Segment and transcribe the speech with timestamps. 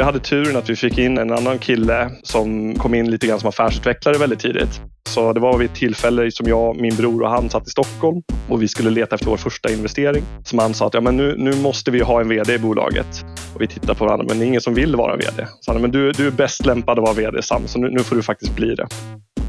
[0.00, 3.40] Vi hade turen att vi fick in en annan kille som kom in lite grann
[3.40, 4.80] som affärsutvecklare väldigt tidigt.
[5.08, 8.22] Så det var vid ett tillfälle som jag, min bror och han satt i Stockholm
[8.48, 10.22] och vi skulle leta efter vår första investering.
[10.44, 13.24] Som han sa att ja, men nu, nu måste vi ha en VD i bolaget.
[13.54, 15.46] Och vi tittade på varandra, men det är ingen som vill vara VD.
[15.60, 17.98] Så han, men du, du är bäst lämpad att vara VD Sam, så nu, nu
[17.98, 18.86] får du faktiskt bli det.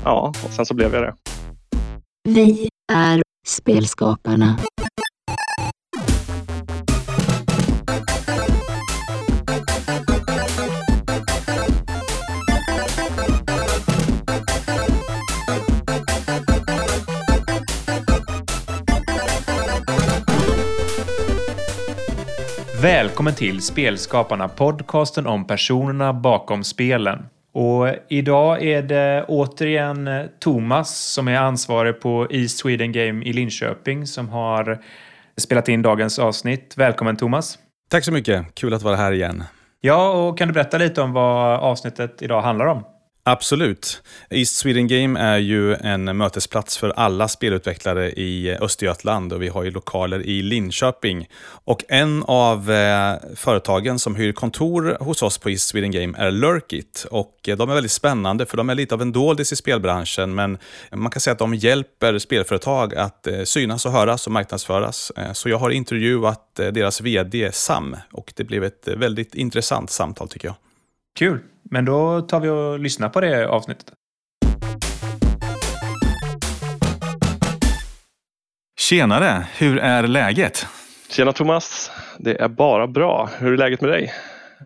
[0.03, 1.13] Ja, och sen så blev jag det.
[2.29, 4.57] Vi är spelskaparna.
[22.81, 27.25] Välkommen till Spelskaparna, podcasten om personerna bakom spelen.
[27.53, 30.09] Och idag är det återigen
[30.39, 34.83] Thomas som är ansvarig på East Sweden Game i Linköping som har
[35.37, 36.73] spelat in dagens avsnitt.
[36.77, 37.59] Välkommen Thomas!
[37.89, 39.43] Tack så mycket, kul att vara här igen.
[39.81, 42.83] Ja, och kan du berätta lite om vad avsnittet idag handlar om?
[43.23, 44.01] Absolut.
[44.29, 49.63] East Sweden Game är ju en mötesplats för alla spelutvecklare i Östergötland och vi har
[49.63, 51.27] ju lokaler i Linköping.
[51.43, 56.31] Och en av eh, företagen som hyr kontor hos oss på East Sweden Game är
[56.31, 57.05] Lurkit.
[57.11, 60.35] Och eh, de är väldigt spännande för de är lite av en doldis i spelbranschen
[60.35, 60.57] men
[60.91, 65.11] man kan säga att de hjälper spelföretag att eh, synas och höras och marknadsföras.
[65.17, 69.35] Eh, så jag har intervjuat eh, deras VD Sam och det blev ett eh, väldigt
[69.35, 70.55] intressant samtal tycker jag.
[71.19, 71.39] Kul!
[71.71, 73.93] Men då tar vi och lyssnar på det avsnittet.
[78.79, 79.45] Tjenare!
[79.57, 80.67] Hur är läget?
[81.09, 81.91] Tjena Thomas!
[82.19, 83.29] Det är bara bra.
[83.39, 84.13] Hur är läget med dig?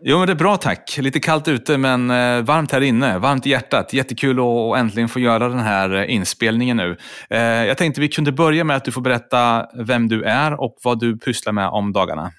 [0.02, 0.98] Jo, men det är bra tack.
[0.98, 3.18] Lite kallt ute men eh, varmt här inne.
[3.18, 3.92] Varmt i hjärtat.
[3.92, 6.96] Jättekul att äntligen få göra den här eh, inspelningen nu.
[7.30, 10.76] Eh, jag tänkte vi kunde börja med att du får berätta vem du är och
[10.82, 12.32] vad du pysslar med om dagarna.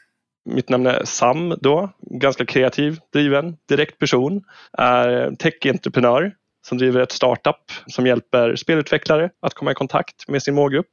[0.49, 4.43] Mitt namn är Sam då, ganska kreativ, driven, direkt person.
[4.77, 6.33] Är tech-entreprenör
[6.67, 10.89] som driver ett startup som hjälper spelutvecklare att komma i kontakt med sin målgrupp.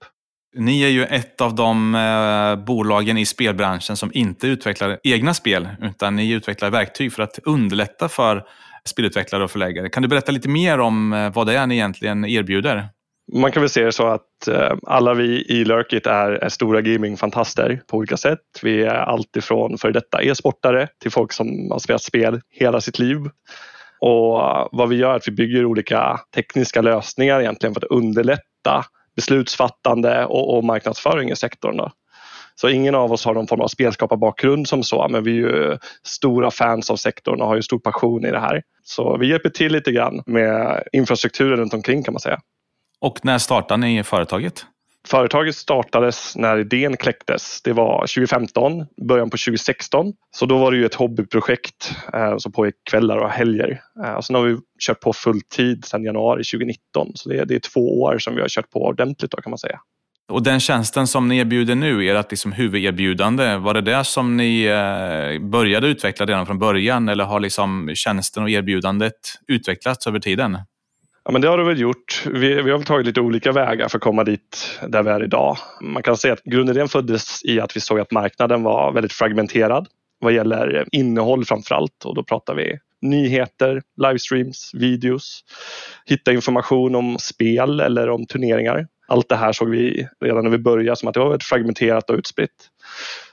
[0.56, 5.68] Ni är ju ett av de eh, bolagen i spelbranschen som inte utvecklar egna spel,
[5.82, 8.44] utan ni utvecklar verktyg för att underlätta för
[8.84, 9.88] spelutvecklare och förläggare.
[9.88, 12.88] Kan du berätta lite mer om eh, vad det är ni egentligen erbjuder?
[13.32, 16.80] Man kan väl se det så att eh, alla vi i Lurkit är, är stora
[16.80, 18.40] gamingfantaster på olika sätt.
[18.62, 23.18] Vi är alltifrån före detta e-sportare till folk som har spelat spel hela sitt liv.
[24.00, 24.34] Och
[24.72, 28.84] vad vi gör är att vi bygger olika tekniska lösningar egentligen för att underlätta
[29.16, 31.76] beslutsfattande och, och marknadsföring i sektorn.
[31.76, 31.90] Då.
[32.54, 35.78] Så ingen av oss har någon form av spelskaparbakgrund som så, men vi är ju
[36.02, 38.62] stora fans av sektorn och har ju stor passion i det här.
[38.82, 42.40] Så vi hjälper till lite grann med infrastrukturen runt omkring kan man säga.
[43.04, 44.66] Och när startade ni företaget?
[45.08, 47.62] Företaget startades när idén kläcktes.
[47.62, 50.12] Det var 2015, början på 2016.
[50.36, 53.80] Så då var det ju ett hobbyprojekt eh, som pågick kvällar och helger.
[54.04, 54.56] Eh, sen har vi
[54.86, 57.12] kört på fulltid sedan januari 2019.
[57.14, 59.50] Så det är, det är två år som vi har kört på ordentligt då kan
[59.50, 59.80] man säga.
[60.32, 64.64] Och den tjänsten som ni erbjuder nu, ert liksom huvuderbjudande, var det det som ni
[64.64, 69.14] eh, började utveckla redan från början eller har liksom tjänsten och erbjudandet
[69.48, 70.58] utvecklats över tiden?
[71.24, 72.22] Ja, men det har det väl gjort.
[72.26, 75.24] Vi, vi har väl tagit lite olika vägar för att komma dit där vi är
[75.24, 75.56] idag.
[75.80, 79.88] Man kan säga att grundidén föddes i att vi såg att marknaden var väldigt fragmenterad
[80.20, 85.44] vad gäller innehåll framför allt och då pratar vi nyheter, livestreams, videos,
[86.06, 88.86] hitta information om spel eller om turneringar.
[89.08, 92.10] Allt det här såg vi redan när vi började som att det var väldigt fragmenterat
[92.10, 92.70] och utspritt.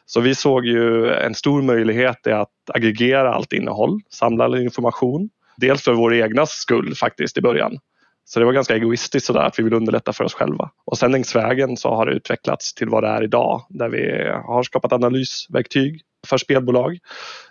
[0.06, 5.30] Så vi såg ju en stor möjlighet i att aggregera allt innehåll, samla all information
[5.62, 7.80] Dels för vår egna skull faktiskt i början.
[8.26, 10.70] Så det var ganska egoistiskt sådär att vi vill underlätta för oss själva.
[10.86, 14.32] Och sen längs vägen så har det utvecklats till vad det är idag där vi
[14.46, 16.98] har skapat analysverktyg för spelbolag.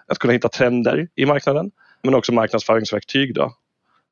[0.09, 1.70] Att kunna hitta trender i marknaden
[2.03, 3.34] men också marknadsföringsverktyg.
[3.34, 3.53] Då.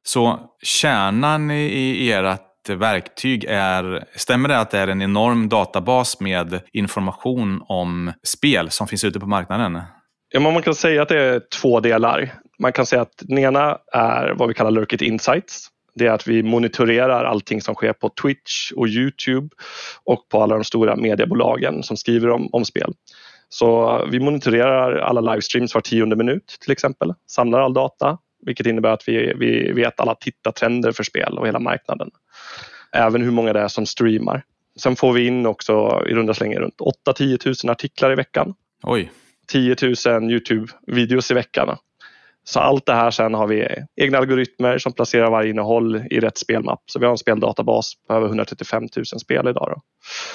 [0.02, 6.60] Så kärnan i ert verktyg är, stämmer det att det är en enorm databas med
[6.72, 9.80] information om spel som finns ute på marknaden?
[10.30, 12.34] Ja, man kan säga att det är två delar.
[12.58, 15.68] Man kan säga att den ena är vad vi kallar Lurkit Insights.
[15.94, 19.48] Det är att vi monitorerar allting som sker på Twitch och Youtube
[20.04, 22.92] och på alla de stora mediebolagen som skriver om, om spel.
[23.48, 28.90] Så vi monitorerar alla livestreams var tionde minut till exempel, samlar all data vilket innebär
[28.90, 32.10] att vi, vi vet alla tittartrender för spel och hela marknaden.
[32.92, 34.42] Även hur många det är som streamar.
[34.80, 36.78] Sen får vi in också i runda slängar runt
[37.08, 38.54] 8-10 000 artiklar i veckan.
[38.82, 39.10] Oj.
[39.46, 39.94] 10 000
[40.30, 41.76] Youtube-videos i veckan.
[42.48, 46.38] Så allt det här sen har vi egna algoritmer som placerar varje innehåll i rätt
[46.38, 46.82] spelmapp.
[46.86, 49.72] Så vi har en speldatabas på över 135 000 spel idag.
[49.74, 49.82] Då.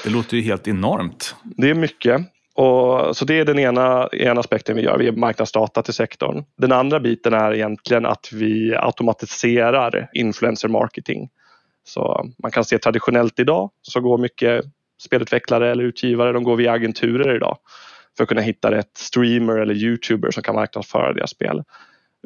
[0.04, 1.36] Det låter ju helt enormt.
[1.44, 2.21] Det är mycket.
[2.56, 6.44] Och, så det är den ena, ena aspekten vi gör, vi ger marknadsdata till sektorn.
[6.57, 11.30] Den andra biten är egentligen att vi automatiserar influencer marketing.
[11.83, 14.65] Så man kan se traditionellt idag så går mycket
[15.04, 17.57] spelutvecklare eller utgivare, de går via agenturer idag
[18.18, 21.63] för att kunna hitta rätt streamer eller youtuber som kan marknadsföra deras spel.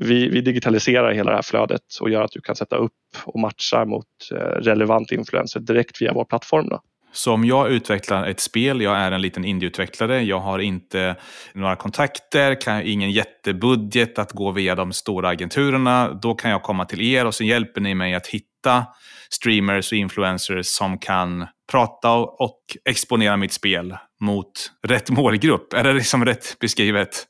[0.01, 2.94] Vi, vi, digitaliserar hela det här flödet och gör att du kan sätta upp
[3.25, 6.69] och matcha mot eh, relevant influencer direkt via vår plattform.
[6.69, 6.81] Då.
[7.11, 11.15] Så om jag utvecklar ett spel, jag är en liten indieutvecklare, jag har inte
[11.53, 16.85] några kontakter, kan, ingen jättebudget att gå via de stora agenturerna, då kan jag komma
[16.85, 18.85] till er och så hjälper ni mig att hitta
[19.29, 25.73] streamers och influencers som kan prata och exponera mitt spel mot rätt målgrupp.
[25.73, 27.27] Är det liksom rätt beskrivet?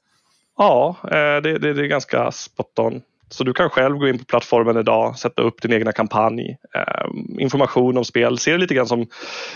[0.57, 3.01] Ja, eh, det, det, det är ganska spot on.
[3.29, 7.05] Så du kan själv gå in på plattformen idag, sätta upp din egna kampanj, eh,
[7.39, 8.37] information om spel.
[8.37, 8.99] Se det lite grann som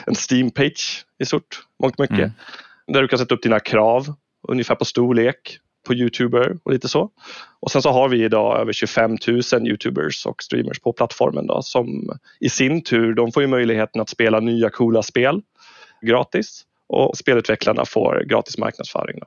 [0.06, 2.18] en Steam-page i stort, mångt mycket.
[2.18, 2.32] Mm.
[2.88, 4.14] Där du kan sätta upp dina krav,
[4.48, 5.58] ungefär på storlek
[5.88, 7.10] på Youtuber och lite så.
[7.60, 11.62] Och sen så har vi idag över 25 000 Youtubers och streamers på plattformen då,
[11.62, 12.10] som
[12.40, 15.42] i sin tur de får ju möjligheten att spela nya coola spel
[16.02, 19.20] gratis och spelutvecklarna får gratis marknadsföring.
[19.20, 19.26] Då.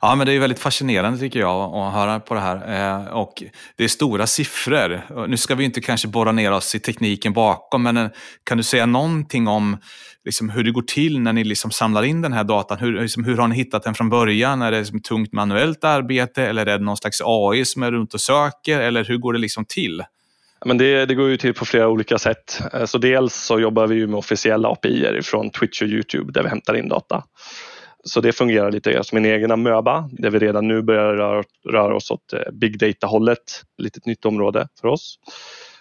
[0.00, 3.00] Ja, men det är väldigt fascinerande tycker jag att höra på det här.
[3.00, 3.42] Eh, och
[3.76, 5.26] det är stora siffror.
[5.26, 8.08] Nu ska vi inte kanske borra ner oss i tekniken bakom, men eh,
[8.44, 9.76] kan du säga någonting om
[10.24, 12.78] liksom hur det går till när ni liksom samlar in den här datan?
[12.78, 14.62] Hur, liksom, hur har ni hittat den från början?
[14.62, 18.14] Är det liksom tungt manuellt arbete eller är det någon slags AI som är runt
[18.14, 18.80] och söker?
[18.80, 20.02] Eller hur går det liksom till?
[20.64, 22.60] Men det, det, går ju till på flera olika sätt.
[22.72, 26.48] Eh, så dels så jobbar vi med officiella API från Twitch och Youtube där vi
[26.48, 27.24] hämtar in data.
[28.04, 31.96] Så det fungerar lite som en egen amöba där vi redan nu börjar röra, röra
[31.96, 33.38] oss åt eh, big data-hållet.
[33.38, 35.18] Ett litet nytt område för oss.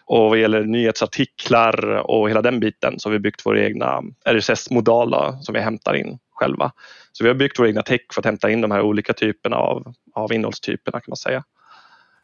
[0.05, 5.15] Och vad gäller nyhetsartiklar och hela den biten så har vi byggt vår egna RSS-modal
[5.41, 6.71] som vi hämtar in själva.
[7.11, 9.55] Så vi har byggt vår egna tech för att hämta in de här olika typerna
[9.55, 11.43] av, av innehållstyperna kan man säga.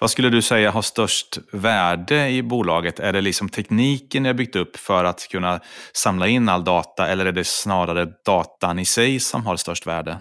[0.03, 3.00] Vad skulle du säga har störst värde i bolaget?
[3.00, 5.59] Är det liksom tekniken ni har byggt upp för att kunna
[5.94, 10.17] samla in all data eller är det snarare datan i sig som har störst värde?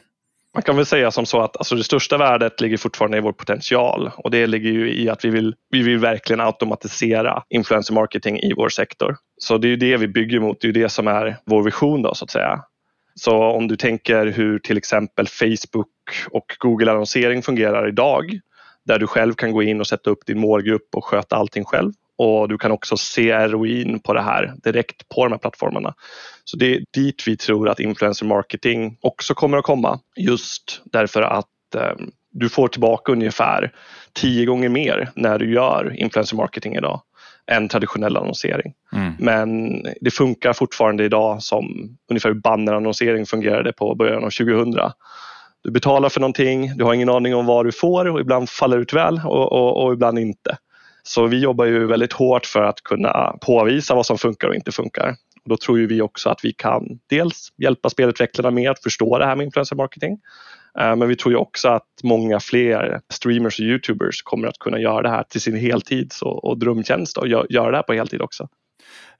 [0.54, 3.32] Man kan väl säga som så att alltså det största värdet ligger fortfarande i vår
[3.32, 8.38] potential och det ligger ju i att vi vill, vi vill verkligen automatisera influencer marketing
[8.38, 9.16] i vår sektor.
[9.38, 11.62] Så det är ju det vi bygger mot, det är ju det som är vår
[11.62, 12.60] vision då så att säga.
[13.14, 15.88] Så om du tänker hur till exempel Facebook
[16.30, 18.40] och Google annonsering fungerar idag
[18.84, 21.92] där du själv kan gå in och sätta upp din målgrupp och sköta allting själv.
[22.16, 25.94] Och du kan också se ROIn på det här direkt på de här plattformarna.
[26.44, 30.00] Så det är dit vi tror att influencer marketing också kommer att komma.
[30.16, 31.92] Just därför att eh,
[32.30, 33.72] du får tillbaka ungefär
[34.12, 37.02] tio gånger mer när du gör influencer marketing idag
[37.46, 38.72] än traditionell annonsering.
[38.92, 39.12] Mm.
[39.18, 44.74] Men det funkar fortfarande idag som ungefär bannerannonsering fungerade på början av 2000
[45.64, 48.76] du betalar för någonting, du har ingen aning om vad du får och ibland faller
[48.76, 50.56] det ut väl och, och, och ibland inte.
[51.02, 54.72] Så vi jobbar ju väldigt hårt för att kunna påvisa vad som funkar och inte
[54.72, 55.16] funkar.
[55.44, 59.18] Och då tror ju vi också att vi kan dels hjälpa spelutvecklarna med att förstå
[59.18, 60.18] det här med influencer marketing.
[60.78, 64.78] Eh, men vi tror ju också att många fler streamers och youtubers kommer att kunna
[64.78, 68.22] göra det här till sin heltids och, och drömtjänst och göra det här på heltid
[68.22, 68.48] också.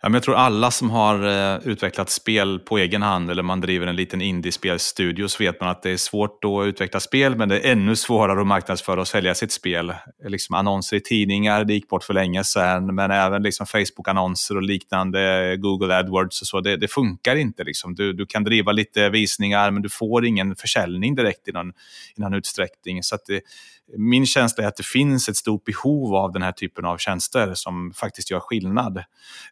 [0.04, 3.60] Ja, men jag tror alla som har eh, utvecklat spel på egen hand eller man
[3.60, 7.48] driver en liten indiespelstudio så vet man att det är svårt att utveckla spel men
[7.48, 9.92] det är ännu svårare att marknadsföra och sälja sitt spel.
[10.28, 14.62] Liksom annonser i tidningar, det gick bort för länge sedan men även liksom Facebook-annonser och
[14.62, 17.64] liknande, Google AdWords och så, det, det funkar inte.
[17.64, 17.94] Liksom.
[17.94, 21.68] Du, du kan driva lite visningar men du får ingen försäljning direkt i någon,
[22.16, 23.02] i någon utsträckning.
[23.02, 23.40] Så det, eh,
[23.98, 27.54] min känsla är att det finns ett stort behov av den här typen av tjänster
[27.54, 29.04] som faktiskt gör skillnad.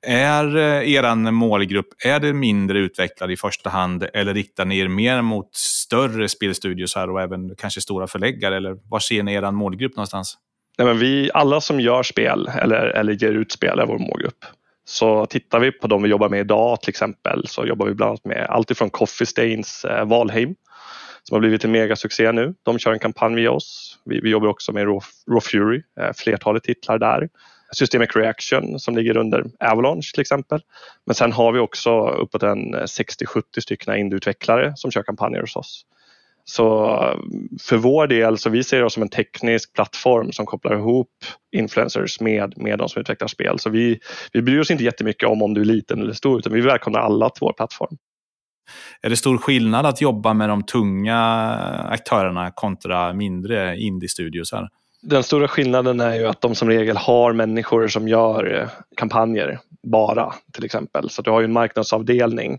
[0.02, 4.78] Är är eh, er målgrupp är det mindre utvecklad i första hand eller riktar ni
[4.78, 8.56] er mer mot större spelstudios här och även kanske stora förläggare?
[8.56, 10.38] Eller var ser ni er målgrupp någonstans?
[10.78, 14.44] Nej, men vi, alla som gör spel eller, eller ger ut spel är vår målgrupp.
[14.84, 18.08] Så tittar vi på de vi jobbar med idag till exempel så jobbar vi bland
[18.08, 20.54] annat med alltifrån Coffee Stains eh, Valheim
[21.22, 22.54] som har blivit en megasuccé nu.
[22.62, 23.98] De kör en kampanj via oss.
[24.04, 27.28] Vi, vi jobbar också med Raw, Raw Fury, eh, flertalet titlar där.
[27.72, 30.60] Systemic Reaction som ligger under Avalanche till exempel.
[31.06, 35.86] Men sen har vi också uppåt en 60-70 stycken indieutvecklare som kör kampanjer hos oss.
[36.44, 37.18] Så eh,
[37.60, 41.10] för vår del så vi ser oss som en teknisk plattform som kopplar ihop
[41.56, 43.58] influencers med, med de som utvecklar spel.
[43.58, 44.00] Så vi,
[44.32, 47.00] vi bryr oss inte jättemycket om om du är liten eller stor utan vi välkomnar
[47.00, 47.96] alla till vår plattform.
[49.02, 51.18] Är det stor skillnad att jobba med de tunga
[51.88, 54.52] aktörerna kontra mindre indie-studios?
[54.52, 54.68] Här?
[55.02, 59.58] Den stora skillnaden är ju att de som regel har människor som gör eh, kampanjer
[59.82, 61.10] bara till exempel.
[61.10, 62.58] Så du har ju en marknadsavdelning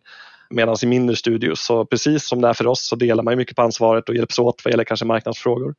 [0.51, 3.55] Medan i mindre studios, så precis som det är för oss, så delar man mycket
[3.55, 5.75] på ansvaret och hjälps åt vad gäller kanske marknadsfrågor.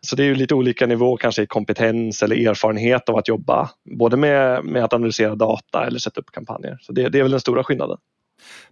[0.00, 3.70] Så det är ju lite olika nivå kanske i kompetens eller erfarenhet av att jobba
[3.98, 6.78] både med, med att analysera data eller sätta upp kampanjer.
[6.80, 7.98] Så det, det är väl den stora skillnaden.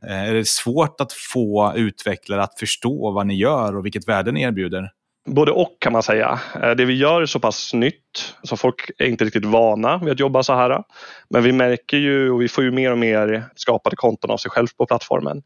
[0.06, 4.32] Eh, är det svårt att få utvecklare att förstå vad ni gör och vilket värde
[4.32, 4.90] ni erbjuder?
[5.26, 6.40] Både och kan man säga.
[6.62, 10.12] Eh, det vi gör är så pass nytt så folk är inte riktigt vana vid
[10.12, 10.82] att jobba så här.
[11.30, 14.50] Men vi märker ju och vi får ju mer och mer skapade konton av sig
[14.50, 15.42] själv på plattformen.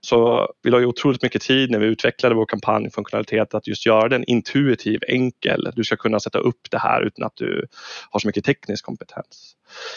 [0.00, 4.08] Så vi la ju otroligt mycket tid när vi utvecklade vår kampanjfunktionalitet att just göra
[4.08, 5.70] den intuitiv, enkel.
[5.74, 7.66] Du ska kunna sätta upp det här utan att du
[8.10, 9.54] har så mycket teknisk kompetens.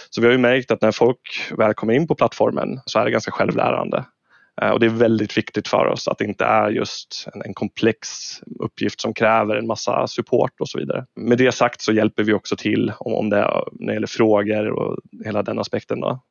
[0.09, 3.05] Så vi har ju märkt att när folk väl kommer in på plattformen så är
[3.05, 4.05] det ganska självlärande.
[4.61, 7.53] Eh, och det är väldigt viktigt för oss att det inte är just en, en,
[7.53, 8.07] komplex
[8.59, 11.05] uppgift som kräver en massa support och så vidare.
[11.15, 14.69] Med det sagt så hjälper vi också till om, om det, när det gäller frågor
[14.69, 15.99] och hela den aspekten.
[15.99, 16.23] Då.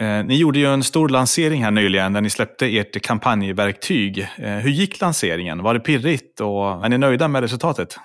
[0.00, 4.18] Eh, ni gjorde ju en stor lansering här nyligen där ni släppte ert kampanjverktyg.
[4.18, 5.62] Eh, hur gick lanseringen?
[5.62, 7.96] Var det pirrigt och är ni nöjda med resultatet?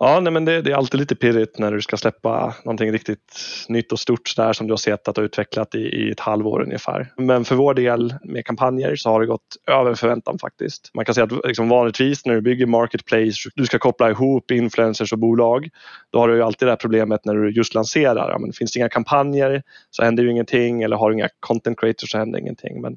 [0.00, 3.36] Ja, nej, men det, det, är alltid lite pirrigt när du ska släppa någonting riktigt
[3.68, 6.20] nytt och stort där som du har sett att du har utvecklat i, i ett
[6.20, 7.12] halvår ungefär.
[7.16, 10.90] Men för vår del med kampanjer så har det gått över förväntan faktiskt.
[10.94, 15.12] Man kan säga att liksom vanligtvis när du bygger marketplace, du ska koppla ihop influencers
[15.12, 15.68] och bolag,
[16.10, 18.30] då har du ju alltid det här problemet när du just lanserar.
[18.30, 21.80] Ja, men finns det inga kampanjer så händer ju ingenting eller har du inga content
[21.80, 22.80] creators så händer ingenting.
[22.80, 22.96] Men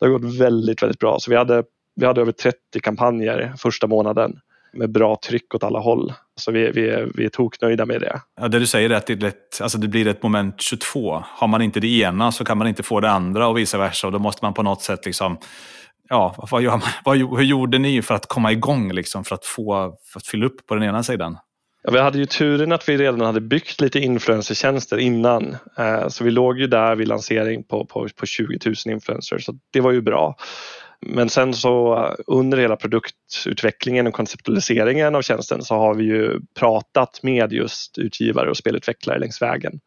[0.00, 1.18] det har gått väldigt, väldigt bra.
[1.18, 1.64] Så vi hade,
[1.96, 4.40] vi hade över 30 kampanjer första månaden
[4.72, 6.12] med bra tryck åt alla håll.
[6.40, 8.20] Så vi, vi, är, vi är toknöjda med det.
[8.40, 11.24] Ja, det du säger är att det, lätt, alltså det blir ett moment 22.
[11.26, 14.06] Har man inte det ena så kan man inte få det andra och vice versa.
[14.06, 15.38] Och då måste man på något sätt liksom
[16.08, 16.88] Ja, vad gör man?
[17.04, 20.46] Vad, hur gjorde ni för att komma igång, liksom, för, att få, för att fylla
[20.46, 21.38] upp på den ena sidan?
[21.82, 25.56] Ja, vi hade ju turen att vi redan hade byggt lite influencertjänster innan.
[25.78, 29.54] Eh, så vi låg ju där vid lansering på, på, på 20 000 influencers, så
[29.72, 30.36] det var ju bra.
[31.06, 37.22] Men sen så under hela produktutvecklingen och konceptualiseringen av tjänsten så har vi ju pratat
[37.22, 39.80] med just utgivare och spelutvecklare längs vägen.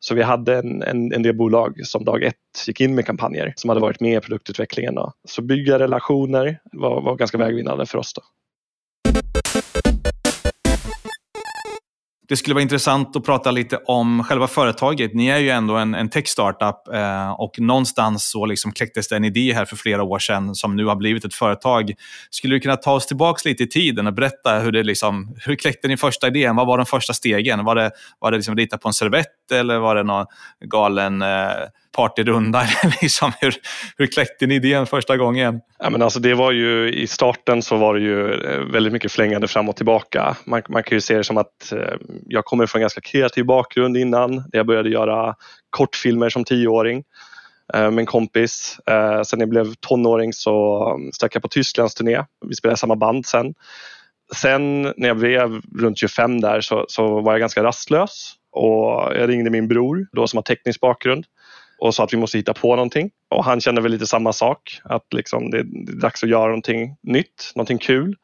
[0.00, 3.52] Så vi hade en, en, en del bolag som dag ett gick in med kampanjer
[3.56, 4.94] som hade varit med i produktutvecklingen.
[4.94, 5.12] Då.
[5.24, 8.12] Så bygga relationer var, var ganska vägvinnande för oss.
[8.14, 8.22] Då.
[12.28, 15.14] Det skulle vara intressant att prata lite om själva företaget.
[15.14, 19.24] Ni är ju ändå en, en tech-startup eh, och någonstans så liksom kläcktes det en
[19.24, 21.92] idé här för flera år sedan som nu har blivit ett företag.
[22.30, 25.56] Skulle du kunna ta oss tillbaka lite i tiden och berätta hur det liksom, hur
[25.56, 26.56] kläckte ni första idén?
[26.56, 27.64] Vad var de första stegen?
[27.64, 30.26] Var det, var det liksom rita på en servett eller var det någon
[30.64, 31.48] galen eh,
[31.96, 32.62] partyrunda?
[33.02, 33.54] liksom, hur,
[33.96, 35.60] hur kläckte ni idén första gången?
[35.78, 39.12] Ja, men alltså det var ju, I starten så var det ju eh, väldigt mycket
[39.12, 40.36] flängande fram och tillbaka.
[40.44, 41.94] Man, man kan ju se det som att eh,
[42.26, 44.44] jag kommer från en ganska kreativ bakgrund innan.
[44.52, 45.34] Jag började göra
[45.70, 47.04] kortfilmer som tioåring
[47.74, 48.78] eh, med en kompis.
[48.86, 52.24] Eh, sen när jag blev tonåring så mm, stack jag på Tysklands turné.
[52.46, 53.54] Vi spelade i samma band sen.
[54.34, 59.28] Sen när jag blev runt 25 där så, så var jag ganska rastlös och jag
[59.28, 61.24] ringde min bror då som har teknisk bakgrund
[61.78, 63.10] och sa att vi måste hitta på någonting.
[63.30, 65.64] Och han kände väl lite samma sak, att liksom det är
[66.00, 68.16] dags att göra någonting nytt, någonting kul.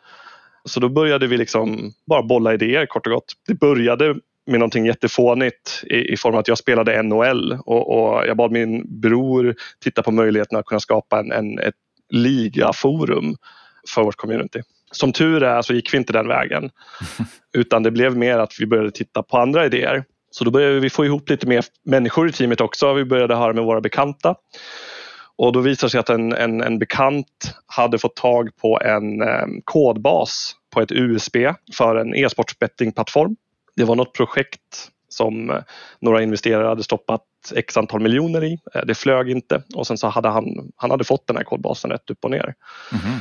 [0.65, 3.33] Så då började vi liksom bara bolla idéer kort och gott.
[3.47, 4.15] Det började
[4.47, 8.53] med någonting jättefånigt i, i form av att jag spelade NHL och, och, jag bad
[8.53, 11.75] min bror titta på möjligheten att kunna skapa en, en, ett
[12.11, 13.37] ligaforum
[13.95, 14.63] för vårt community.
[14.91, 16.71] Som tur är så gick vi inte den vägen
[17.53, 20.05] utan det blev mer att vi började titta på andra idéer.
[20.33, 22.93] Så då började vi få ihop lite mer människor i teamet också.
[22.93, 24.35] Vi började höra med våra bekanta.
[25.37, 29.23] Och då visade det sig att en, en, en bekant hade fått tag på en
[29.23, 31.37] eh, kodbas på ett USB
[31.77, 33.37] för en e-sportsbettingplattform.
[33.77, 35.57] Det var något projekt som eh,
[36.01, 37.23] några investerare hade stoppat
[37.55, 38.59] x antal miljoner i.
[38.75, 41.91] Eh, det flög inte och sen så hade han, han hade fått den här kodbasen
[41.91, 42.55] rätt upp och ner.
[42.93, 43.19] Mm.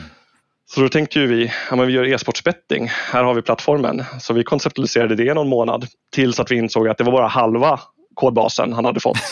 [0.73, 4.03] Så då tänkte vi, ja, men vi gör e-sportsbetting, här har vi plattformen.
[4.19, 7.79] Så vi konceptualiserade det någon månad tills att vi insåg att det var bara halva
[8.13, 9.17] kodbasen han hade fått.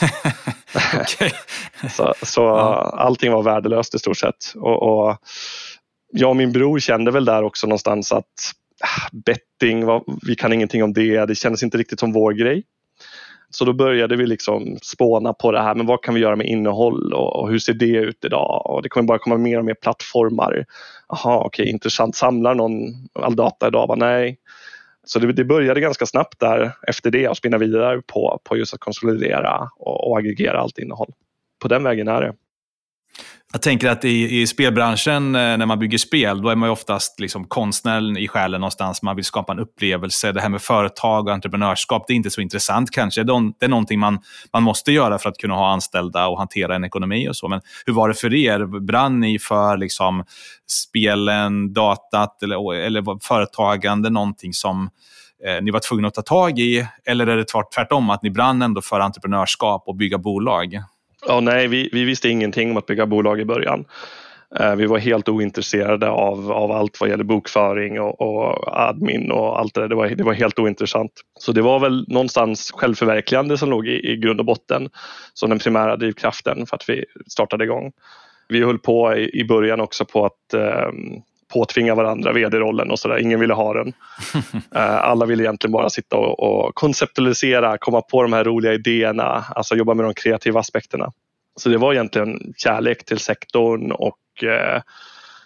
[1.92, 2.96] så så ja.
[2.98, 4.54] allting var värdelöst i stort sett.
[4.56, 5.18] Och, och,
[6.12, 8.26] jag och min bror kände väl där också någonstans att
[8.82, 9.86] ah, betting,
[10.28, 12.64] vi kan ingenting om det, det kändes inte riktigt som vår grej.
[13.50, 16.48] Så då började vi liksom spåna på det här, men vad kan vi göra med
[16.48, 18.62] innehåll och, och hur ser det ut idag?
[18.66, 20.66] Och det kommer bara komma mer och mer plattformar.
[21.10, 22.16] Jaha, okej, okay, intressant.
[22.16, 22.74] Samlar någon
[23.14, 23.88] all data idag?
[23.88, 23.96] Va?
[23.96, 24.38] Nej.
[25.04, 28.74] Så det, det, började ganska snabbt där efter det att spinna vidare på, på just
[28.74, 31.14] att konsolidera och, och aggregera allt innehåll.
[31.62, 32.34] På den vägen är det.
[33.52, 36.74] Jag tänker att i, i spelbranschen, eh, när man bygger spel, då är man ju
[36.74, 39.02] oftast liksom konstnären i själen någonstans.
[39.02, 40.32] Man vill skapa en upplevelse.
[40.32, 43.24] Det här med företag och entreprenörskap, det är inte så intressant kanske.
[43.24, 44.20] Det är någonting man,
[44.54, 47.48] man måste göra för att kunna ha anställda och hantera en ekonomi och så.
[47.48, 48.80] Men hur var det för er?
[48.80, 50.24] Brann ni för liksom
[50.68, 54.90] spelen, datat eller, eller företagande, någonting som
[55.46, 56.88] eh, ni var tvungna att ta tag i?
[57.06, 60.80] Eller är det tvärtom, att ni brann ändå för entreprenörskap och bygga bolag?
[61.28, 63.86] Ja, nej, vi, vi visste ingenting om att bygga bolag i början.
[64.60, 69.60] Eh, vi var helt ointresserade av, av allt vad gäller bokföring och, och admin och
[69.60, 69.88] allt det där.
[69.88, 71.12] Det var, det var helt ointressant.
[71.40, 74.90] Så det var väl någonstans självförverkligande som låg i, i grund och botten
[75.34, 77.92] som den primära drivkraften för att vi startade igång.
[78.48, 80.90] Vi höll på i, i början också på att eh,
[81.54, 83.18] påtvinga varandra vd-rollen och sådär.
[83.18, 83.94] Ingen ville ha den.
[84.76, 89.46] Eh, alla ville egentligen bara sitta och, och konceptualisera, komma på de här roliga idéerna,
[89.56, 91.12] alltså jobba med de kreativa aspekterna.
[91.56, 94.82] Så det var egentligen kärlek till sektorn och eh,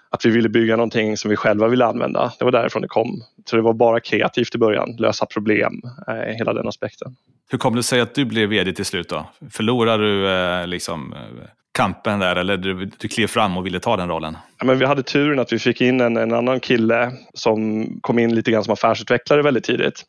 [0.10, 2.34] att vi ville bygga någonting som vi själva ville använda.
[2.40, 3.24] Det var därifrån det kom.
[3.46, 7.16] Så det var bara kreativt i början, lösa problem, eh, hela den aspekten.
[7.50, 9.26] Hur kom det sig att du blev vd till slut då?
[9.52, 11.16] Förlorade du eh, liksom,
[11.74, 14.38] kampen där eller du, du klev fram och ville ta den rollen?
[14.60, 18.20] Ja, men vi hade turen att vi fick in en, en annan kille som kom
[18.20, 20.06] in lite grann som affärsutvecklare väldigt tidigt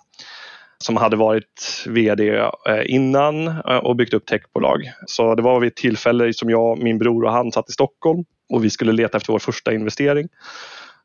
[0.79, 2.47] som hade varit VD eh,
[2.87, 4.93] innan eh, och byggt upp techbolag.
[5.07, 8.25] Så det var vid ett tillfälle som jag, min bror och han satt i Stockholm
[8.53, 10.29] och vi skulle leta efter vår första investering.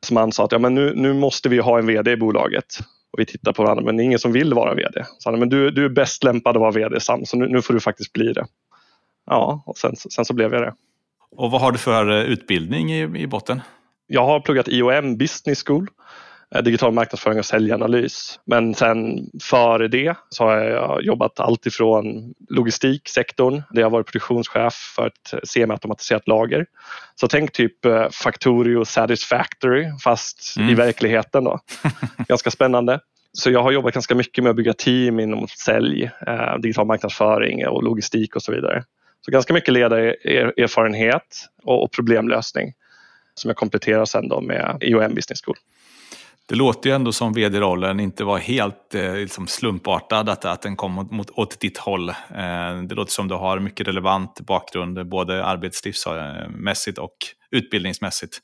[0.06, 2.66] Som han sa att ja, men nu, nu måste vi ha en VD i bolaget.
[3.12, 5.06] Och vi tittade på varandra, men det är ingen som vill vara VD.
[5.18, 7.62] Så han, men du, du är bäst lämpad att vara VD Sam, så nu, nu
[7.62, 8.46] får du faktiskt bli det.
[9.30, 10.74] Ja, och sen, sen så blev jag det.
[11.36, 13.62] Och vad har du för eh, utbildning i, i botten?
[14.08, 15.88] Jag har pluggat IOM Business School,
[16.56, 18.40] eh, digital marknadsföring och säljanalys.
[18.46, 25.08] Men sen före det så har jag jobbat alltifrån logistiksektorn där jag varit produktionschef för
[25.08, 26.66] ett semiautomatiserat lager.
[27.16, 30.70] Så tänk typ eh, Factorio Satisfactory fast mm.
[30.70, 31.44] i verkligheten.
[31.44, 31.60] Då.
[32.28, 33.00] Ganska spännande.
[33.32, 36.12] Så jag har jobbat ganska mycket med att bygga team inom sälj,
[36.60, 38.84] digital marknadsföring och logistik och så vidare.
[39.22, 42.74] Så ganska mycket ledarerfarenhet och problemlösning
[43.34, 45.56] som jag kompletterar sen då med IOM Business School.
[46.50, 50.76] Det låter ju ändå som vd-rollen inte var helt eh, liksom slumpartad, att, att den
[50.76, 52.10] kom mot, åt ditt håll.
[52.10, 52.16] Eh,
[52.90, 57.16] det låter som du har mycket relevant bakgrund, både arbetslivsmässigt och
[57.52, 58.40] utbildningsmässigt.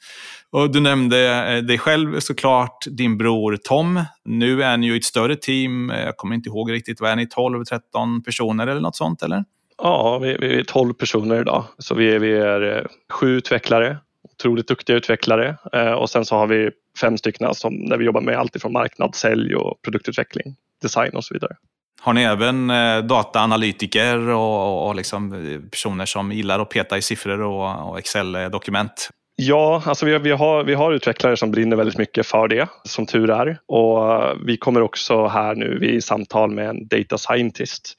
[0.51, 4.03] Och du nämnde eh, dig själv såklart, din bror Tom.
[4.25, 7.15] Nu är ni ju ett större team, eh, jag kommer inte ihåg riktigt, vad är
[7.15, 9.43] ni, 12-13 personer eller något sånt eller?
[9.77, 11.63] Ja, vi, vi är 12 personer idag.
[11.77, 15.57] Så vi är, vi är eh, sju utvecklare, otroligt duktiga utvecklare.
[15.73, 16.69] Eh, och sen så har vi
[17.01, 21.23] fem stycken som, där vi jobbar med allt ifrån marknad, sälj och produktutveckling, design och
[21.23, 21.55] så vidare.
[22.01, 25.31] Har ni även eh, dataanalytiker och, och liksom
[25.71, 29.09] personer som gillar att peta i siffror och, och Excel-dokument?
[29.38, 33.05] Ja, alltså vi, vi, har, vi har utvecklare som brinner väldigt mycket för det, som
[33.05, 33.57] tur är.
[33.67, 37.95] Och vi kommer också här nu vid samtal med en data scientist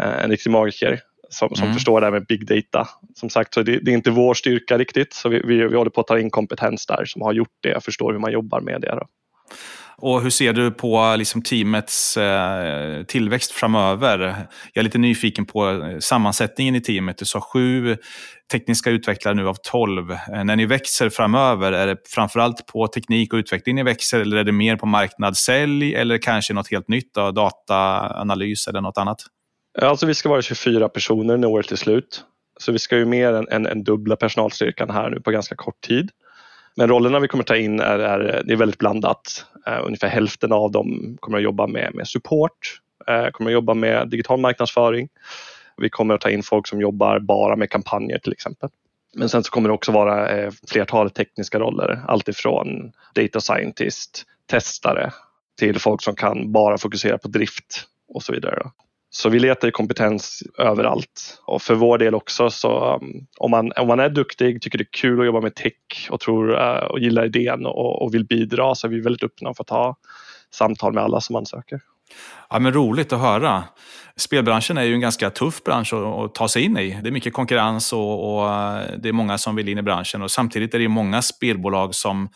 [0.00, 1.74] en riktig magiker som, som mm.
[1.74, 2.88] förstår det här med big data.
[3.14, 5.90] Som sagt, så det, det är inte vår styrka riktigt så vi, vi, vi håller
[5.90, 8.60] på att ta in kompetens där som har gjort det och förstår hur man jobbar
[8.60, 8.90] med det.
[8.90, 9.06] Då.
[9.98, 14.18] Och hur ser du på liksom, teamets eh, tillväxt framöver?
[14.72, 17.18] Jag är lite nyfiken på eh, sammansättningen i teamet.
[17.18, 17.96] Du sa sju
[18.52, 20.10] tekniska utvecklare nu av tolv.
[20.12, 24.36] Eh, när ni växer framöver, är det framförallt på teknik och utveckling ni växer eller
[24.36, 28.98] är det mer på marknad, sälj eller kanske något helt nytt, då, dataanalys eller något
[28.98, 29.18] annat?
[29.82, 32.24] Alltså vi ska vara 24 personer när året är slut.
[32.58, 35.80] Så vi ska ju mer än, än, än dubbla personalstyrkan här nu på ganska kort
[35.80, 36.10] tid.
[36.76, 39.44] Men rollerna vi kommer ta in är, är, det är väldigt blandat.
[39.68, 43.74] Uh, ungefär hälften av dem kommer att jobba med, med support, uh, kommer att jobba
[43.74, 45.08] med digital marknadsföring.
[45.76, 48.70] Vi kommer att ta in folk som jobbar bara med kampanjer till exempel.
[49.14, 52.02] Men sen så kommer det också vara eh, flertalet tekniska roller.
[52.08, 55.12] Alltifrån data scientist, testare
[55.58, 58.70] till folk som kan bara fokusera på drift och så vidare.
[59.16, 63.88] Så vi letar kompetens överallt och för vår del också så um, om, man, om
[63.88, 67.00] man är duktig, tycker det är kul att jobba med tech och, tror, uh, och
[67.00, 69.96] gillar idén och, och vill bidra så är vi väldigt öppna för att ha
[70.50, 71.80] samtal med alla som ansöker.
[72.50, 73.64] Ja, men roligt att höra.
[74.16, 76.98] Spelbranschen är ju en ganska tuff bransch att, ta sig in i.
[77.02, 80.22] Det är mycket konkurrens och, och, uh, det är många som vill in i branschen.
[80.22, 82.28] Och samtidigt är det många spelbolag som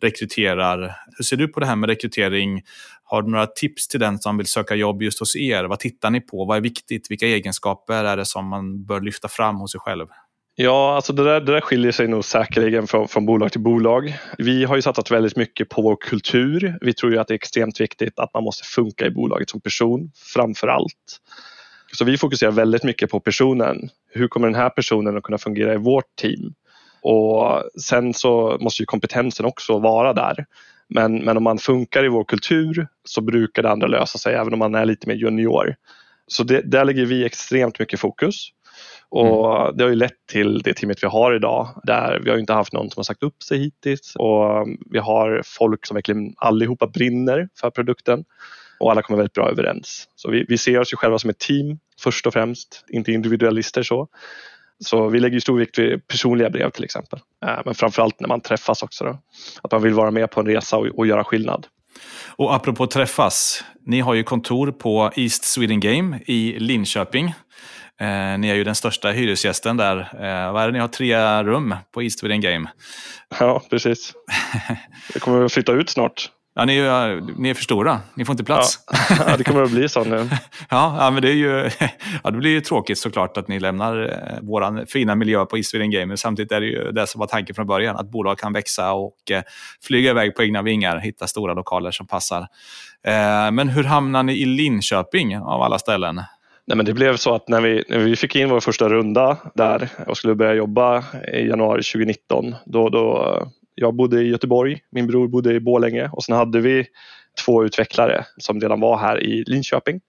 [0.00, 0.96] rekryterar.
[1.16, 2.62] Hur ser du på det här med rekrytering?
[3.10, 5.64] Har du några tips till den som vill söka jobb just hos er?
[5.64, 6.44] Vad tittar ni på?
[6.44, 7.10] Vad är viktigt?
[7.10, 10.06] Vilka egenskaper är det som man bör lyfta fram hos sig själv?
[10.54, 14.18] Ja, alltså det där, det där skiljer sig nog säkerligen från, från bolag till bolag.
[14.38, 16.78] Vi har ju satsat väldigt mycket på vår kultur.
[16.80, 19.60] Vi tror ju att det är extremt viktigt att man måste funka i bolaget som
[19.60, 21.20] person framför allt.
[21.92, 23.88] Så vi fokuserar väldigt mycket på personen.
[24.12, 26.54] Hur kommer den här personen att kunna fungera i vårt team?
[27.02, 30.46] Och sen så måste ju kompetensen också vara där.
[30.88, 34.52] Men, men om man funkar i vår kultur så brukar det andra lösa sig även
[34.52, 35.74] om man är lite mer junior.
[36.26, 38.48] Så det, där lägger vi extremt mycket fokus.
[39.10, 39.76] Och mm.
[39.76, 42.72] Det har ju lett till det teamet vi har idag där vi har inte haft
[42.72, 47.48] någon som har sagt upp sig hittills och vi har folk som verkligen allihopa brinner
[47.60, 48.24] för produkten
[48.80, 50.08] och alla kommer väldigt bra överens.
[50.16, 53.82] Så vi, vi ser oss ju själva som ett team först och främst, inte individualister
[53.82, 54.08] så.
[54.84, 57.20] Så vi lägger stor vikt vid personliga brev till exempel.
[57.46, 59.04] Eh, men framförallt när man träffas också.
[59.04, 59.18] Då.
[59.62, 61.66] Att man vill vara med på en resa och, och göra skillnad.
[62.36, 67.34] Och apropå träffas, ni har ju kontor på East Sweden Game i Linköping.
[68.00, 69.98] Eh, ni är ju den största hyresgästen där.
[69.98, 72.70] Eh, vad är det, ni har tre rum på East Sweden Game.
[73.40, 74.12] Ja, precis.
[75.14, 76.30] Vi kommer att flytta ut snart.
[76.58, 78.00] Ja, ni, är, ni är för stora.
[78.14, 78.78] Ni får inte plats.
[79.26, 80.16] Ja, det kommer att bli så nu.
[80.70, 81.70] ja, ja, men det, är ju,
[82.24, 85.70] ja, det blir ju tråkigt såklart att ni lämnar eh, vår fina miljö på East
[85.70, 86.06] Sweden Game.
[86.06, 87.96] Men samtidigt är det ju det som var tanken från början.
[87.96, 89.42] Att bolag kan växa och eh,
[89.82, 90.98] flyga iväg på egna vingar.
[90.98, 92.40] Hitta stora lokaler som passar.
[93.06, 96.22] Eh, men hur hamnar ni i Linköping av alla ställen?
[96.66, 99.36] Nej, men det blev så att när vi, när vi fick in vår första runda
[99.54, 103.42] där och skulle börja jobba i januari 2019, då, då
[103.80, 106.86] jag bodde i Göteborg, min bror bodde i Bålänge och sen hade vi
[107.44, 110.00] två utvecklare som redan var här i Linköping.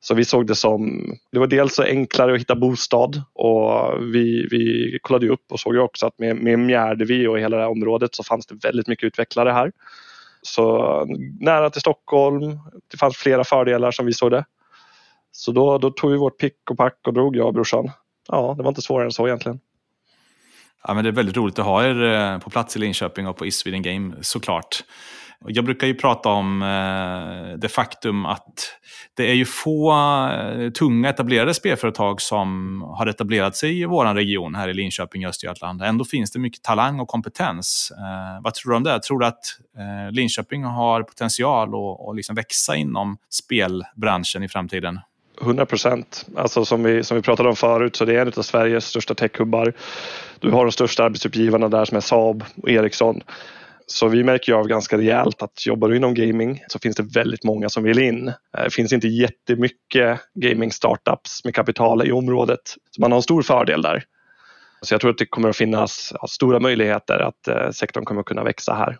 [0.00, 4.48] Så vi såg det som, det var dels så enklare att hitta bostad och vi,
[4.50, 8.14] vi kollade upp och såg också att med, med Mjärdevi och hela det här området
[8.14, 9.72] så fanns det väldigt mycket utvecklare här.
[10.42, 11.04] Så
[11.40, 12.40] nära till Stockholm,
[12.90, 14.44] det fanns flera fördelar som vi såg det.
[15.32, 17.90] Så då, då tog vi vårt pick och pack och drog jag och brorsan.
[18.28, 19.60] Ja, det var inte svårare än så egentligen.
[20.88, 23.36] Ja, men det är väldigt roligt att ha er eh, på plats i Linköping och
[23.36, 24.84] på East Sweden Game såklart.
[25.46, 28.76] Jag brukar ju prata om eh, det faktum att
[29.16, 34.54] det är ju få eh, tunga etablerade spelföretag som har etablerat sig i vår region
[34.54, 35.82] här i Linköping, i Östergötland.
[35.82, 37.92] Ändå finns det mycket talang och kompetens.
[38.42, 39.02] vad tror du om det?
[39.02, 39.44] Tror du att
[40.10, 45.00] Linköping har potential att, att liksom växa inom spelbranschen i framtiden?
[45.40, 46.26] 100 procent.
[46.36, 49.14] Alltså som vi, som vi pratade om förut så det är en av Sveriges största
[49.14, 49.72] techhubbar.
[50.38, 53.22] Du har de största arbetsuppgivarna där som är Saab och Ericsson.
[53.86, 57.02] Så vi märker ju av ganska rejält att jobbar du inom gaming så finns det
[57.02, 58.28] väldigt många som vill in.
[58.28, 62.60] Eh, det finns inte jättemycket gaming startups med kapital i området.
[62.90, 64.04] Så man har en stor fördel där.
[64.82, 68.26] Så jag tror att det kommer att finnas stora möjligheter att eh, sektorn kommer att
[68.26, 68.98] kunna växa här.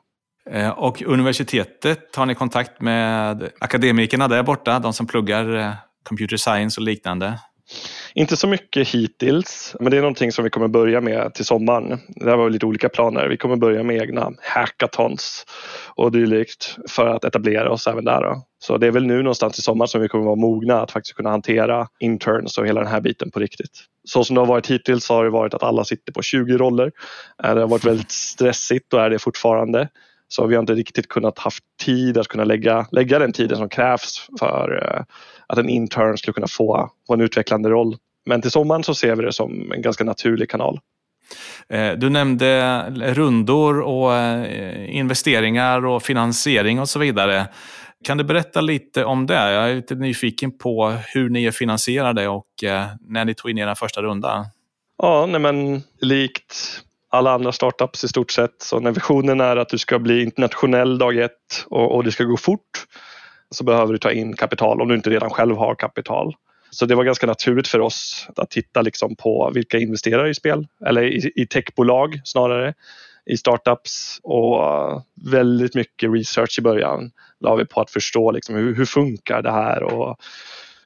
[0.50, 5.72] Eh, och universitetet, har ni kontakt med akademikerna där borta, de som pluggar eh?
[6.02, 7.38] Computer science och liknande?
[8.14, 12.00] Inte så mycket hittills, men det är någonting som vi kommer börja med till sommaren.
[12.08, 13.28] Det var lite olika planer.
[13.28, 15.44] Vi kommer börja med egna hackathons
[15.94, 18.22] och dylikt för att etablera oss även där.
[18.22, 18.42] Då.
[18.58, 21.16] Så det är väl nu någonstans i sommar som vi kommer vara mogna att faktiskt
[21.16, 23.84] kunna hantera interns och hela den här biten på riktigt.
[24.08, 26.92] Så som det har varit hittills har det varit att alla sitter på 20 roller.
[27.44, 29.88] Eh, det har varit väldigt stressigt och är det fortfarande.
[30.32, 33.68] Så vi har inte riktigt kunnat haft tid att kunna lägga, lägga den tiden som
[33.68, 35.02] krävs för eh,
[35.46, 37.96] att en intern skulle kunna få, få en utvecklande roll.
[38.26, 40.80] Men till sommaren så ser vi det som en ganska naturlig kanal.
[41.68, 47.46] Eh, du nämnde rundor och eh, investeringar och finansiering och så vidare.
[48.04, 49.52] Kan du berätta lite om det?
[49.52, 52.46] Jag är lite nyfiken på hur ni är finansierade och
[53.00, 54.46] när ni tog in er första runda.
[55.02, 58.62] Ja, nej men likt alla andra startups i stort sett.
[58.62, 62.24] Så när visionen är att du ska bli internationell dag ett och, och det ska
[62.24, 62.86] gå fort
[63.50, 66.34] så behöver du ta in kapital om du inte redan själv har kapital.
[66.70, 70.66] Så det var ganska naturligt för oss att titta liksom på vilka investerar i spel
[70.86, 72.74] eller i, i techbolag snarare
[73.26, 78.54] i startups och eh, väldigt mycket research i början la vi på att förstå liksom
[78.54, 80.16] hur, hur funkar det här och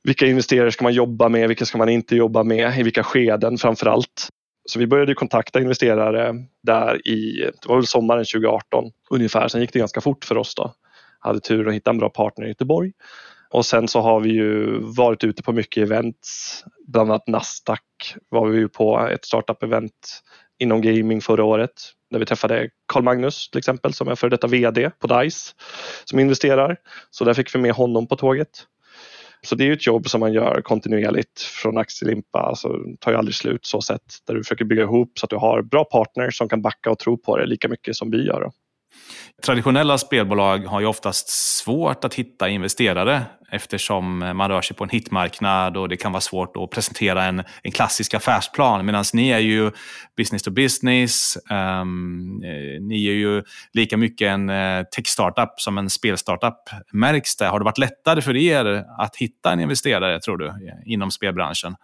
[0.02, 3.58] vilka investerare ska man jobba med, vilka ska man inte jobba med, i vilka skeden
[3.58, 4.28] framför allt.
[4.66, 9.72] Så vi började kontakta investerare där i, det var väl sommaren 2018 ungefär, sen gick
[9.72, 10.74] det ganska fort för oss då.
[11.18, 12.92] Hade tur att hitta en bra partner i Göteborg.
[13.50, 17.80] Och sen så har vi ju varit ute på mycket events, bland annat Nasdaq
[18.28, 20.22] var vi ju på ett startup-event
[20.58, 21.72] inom gaming förra året
[22.10, 25.54] där vi träffade Carl Magnus till exempel som är före detta VD på DICE
[26.04, 26.76] som investerar.
[27.10, 28.66] Så där fick vi med honom på tåget.
[29.44, 33.34] Så det är ett jobb som man gör kontinuerligt från axellimpa, alltså tar ju aldrig
[33.34, 36.48] slut så sätt där du försöker bygga ihop så att du har bra partners som
[36.48, 38.40] kan backa och tro på det lika mycket som vi gör.
[38.40, 38.52] Då.
[39.42, 44.90] Traditionella spelbolag har ju oftast svårt att hitta investerare eftersom man rör sig på en
[44.90, 48.86] hitmarknad och det kan vara svårt att presentera en, en klassisk affärsplan.
[48.86, 49.70] Medan ni är ju
[50.16, 51.36] business to business.
[51.50, 52.36] Um,
[52.80, 56.58] ni är ju lika mycket en eh, tech-startup som en spelstartup.
[56.92, 57.46] Märks det?
[57.46, 60.52] Har det varit lättare för er att hitta en investerare, tror du,
[60.86, 61.76] inom spelbranschen?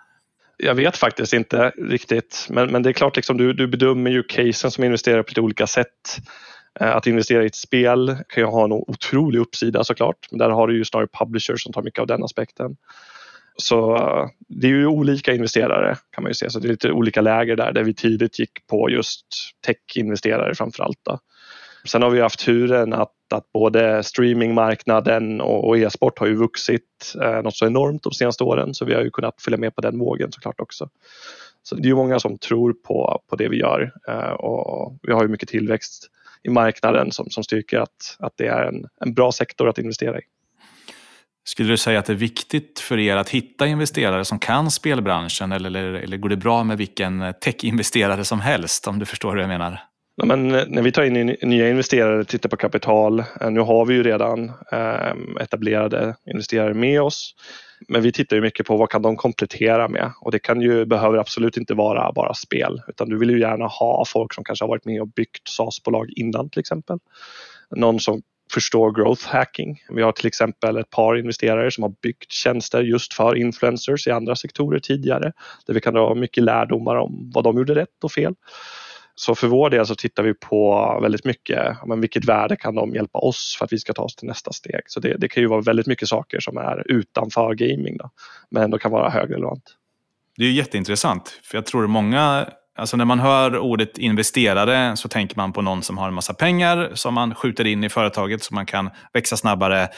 [0.56, 4.22] Jag vet faktiskt inte riktigt, men, men det är klart liksom, du, du bedömer ju
[4.22, 6.18] casen som investerare på lite olika sätt.
[6.80, 10.50] Eh, att investera i ett spel kan ju ha en otrolig uppsida såklart, men där
[10.50, 12.76] har du ju snarare publishers som tar mycket av den aspekten.
[13.56, 16.92] Så eh, det är ju olika investerare kan man ju se, så det är lite
[16.92, 19.26] olika läger där, där vi tidigt gick på just
[19.66, 20.98] tech-investerare framförallt.
[21.84, 27.14] Sen har vi haft turen att, att både streamingmarknaden och, och e-sport har ju vuxit
[27.22, 29.80] eh, något så enormt de senaste åren så vi har ju kunnat följa med på
[29.80, 30.88] den vågen såklart också.
[31.62, 35.12] Så det är ju många som tror på, på det vi gör eh, och vi
[35.12, 36.10] har ju mycket tillväxt
[36.42, 40.18] i marknaden som, som styrker att, att det är en, en bra sektor att investera
[40.18, 40.22] i.
[41.44, 45.52] Skulle du säga att det är viktigt för er att hitta investerare som kan spelbranschen
[45.52, 49.40] eller, eller, eller går det bra med vilken tech-investerare som helst om du förstår hur
[49.40, 49.89] jag menar?
[50.20, 53.60] Ja, men eh, när vi tar in nya investerare och tittar på kapital, eh, nu
[53.60, 57.34] har vi ju redan ehm, etablerade investerare med oss.
[57.88, 60.84] Men vi tittar ju mycket på vad kan de komplettera med och det kan ju,
[60.84, 64.64] behöver absolut inte vara bara spel utan du vill ju gärna ha folk som kanske
[64.64, 66.98] har varit med och byggt SaaS-bolag innan till exempel.
[67.76, 69.82] Någon som förstår growth hacking.
[69.90, 74.10] Vi har till exempel ett par investerare som har byggt tjänster just för influencers i
[74.10, 75.32] andra sektorer tidigare
[75.66, 78.34] där vi kan dra mycket lärdomar om vad de gjorde rätt och fel.
[79.20, 82.94] Så för vår del så tittar vi på väldigt mycket, men vilket värde kan de
[82.94, 84.80] hjälpa oss för att vi ska ta oss till nästa steg.
[84.86, 88.10] Så det, det kan ju vara väldigt mycket saker som är utanför gaming då,
[88.50, 89.62] men ändå kan vara högrelevant.
[90.36, 92.46] Det är jätteintressant, för jag tror många
[92.80, 96.34] Alltså när man hör ordet investerare så tänker man på någon som har en massa
[96.34, 99.88] pengar som man skjuter in i företaget så man kan växa snabbare.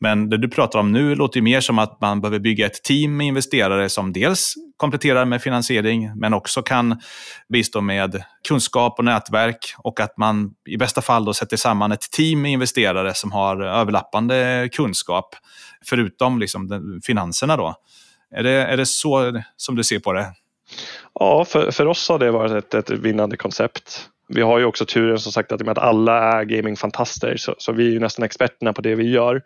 [0.00, 2.82] Men det du pratar om nu låter ju mer som att man behöver bygga ett
[2.84, 7.00] team med investerare som dels kompletterar med finansiering men också kan
[7.48, 12.10] bistå med kunskap och nätverk och att man i bästa fall då sätter samman ett
[12.10, 15.34] team med investerare som har överlappande kunskap
[15.84, 17.56] förutom liksom finanserna.
[17.56, 17.74] Då.
[18.36, 20.32] Är det, är det så som du ser på det?
[21.14, 24.08] Ja, för, för oss har det varit ett, ett vinnande koncept.
[24.34, 27.86] Vi har ju också turen som sagt att, att alla är gamingfantaster så, så vi
[27.86, 29.42] är ju nästan experterna på det vi gör.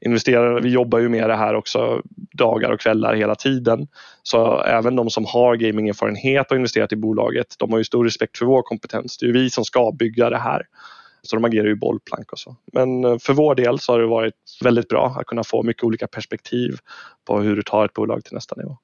[0.00, 3.88] Investerare, vi jobbar ju med det här också dagar och kvällar hela tiden.
[4.22, 8.38] Så även de som har gamingerfarenhet och investerat i bolaget, de har ju stor respekt
[8.38, 9.18] för vår kompetens.
[9.18, 10.62] Det är ju vi som ska bygga det här.
[11.22, 12.56] Så de agerar ju bollplank och så.
[12.72, 15.84] Men eh, för vår del så har det varit väldigt bra att kunna få mycket
[15.84, 16.76] olika perspektiv
[17.26, 18.76] på hur du tar ett bolag till nästa nivå.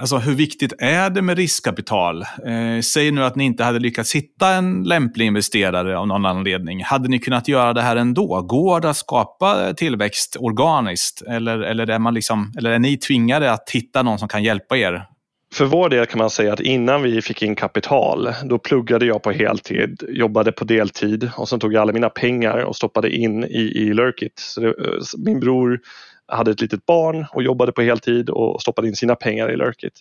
[0.00, 2.22] Alltså hur viktigt är det med riskkapital?
[2.22, 6.84] Eh, säg nu att ni inte hade lyckats hitta en lämplig investerare av någon anledning.
[6.84, 8.42] Hade ni kunnat göra det här ändå?
[8.42, 11.22] Går det att skapa tillväxt organiskt?
[11.22, 14.76] Eller, eller, är, man liksom, eller är ni tvingade att hitta någon som kan hjälpa
[14.76, 15.06] er?
[15.54, 19.22] För vår del kan man säga att innan vi fick in kapital då pluggade jag
[19.22, 23.44] på heltid, jobbade på deltid och sen tog jag alla mina pengar och stoppade in
[23.44, 24.38] i, i Lurkit.
[24.38, 24.74] Så det, eh,
[25.18, 25.80] min bror
[26.28, 30.00] hade ett litet barn och jobbade på heltid och stoppade in sina pengar i Lurkit.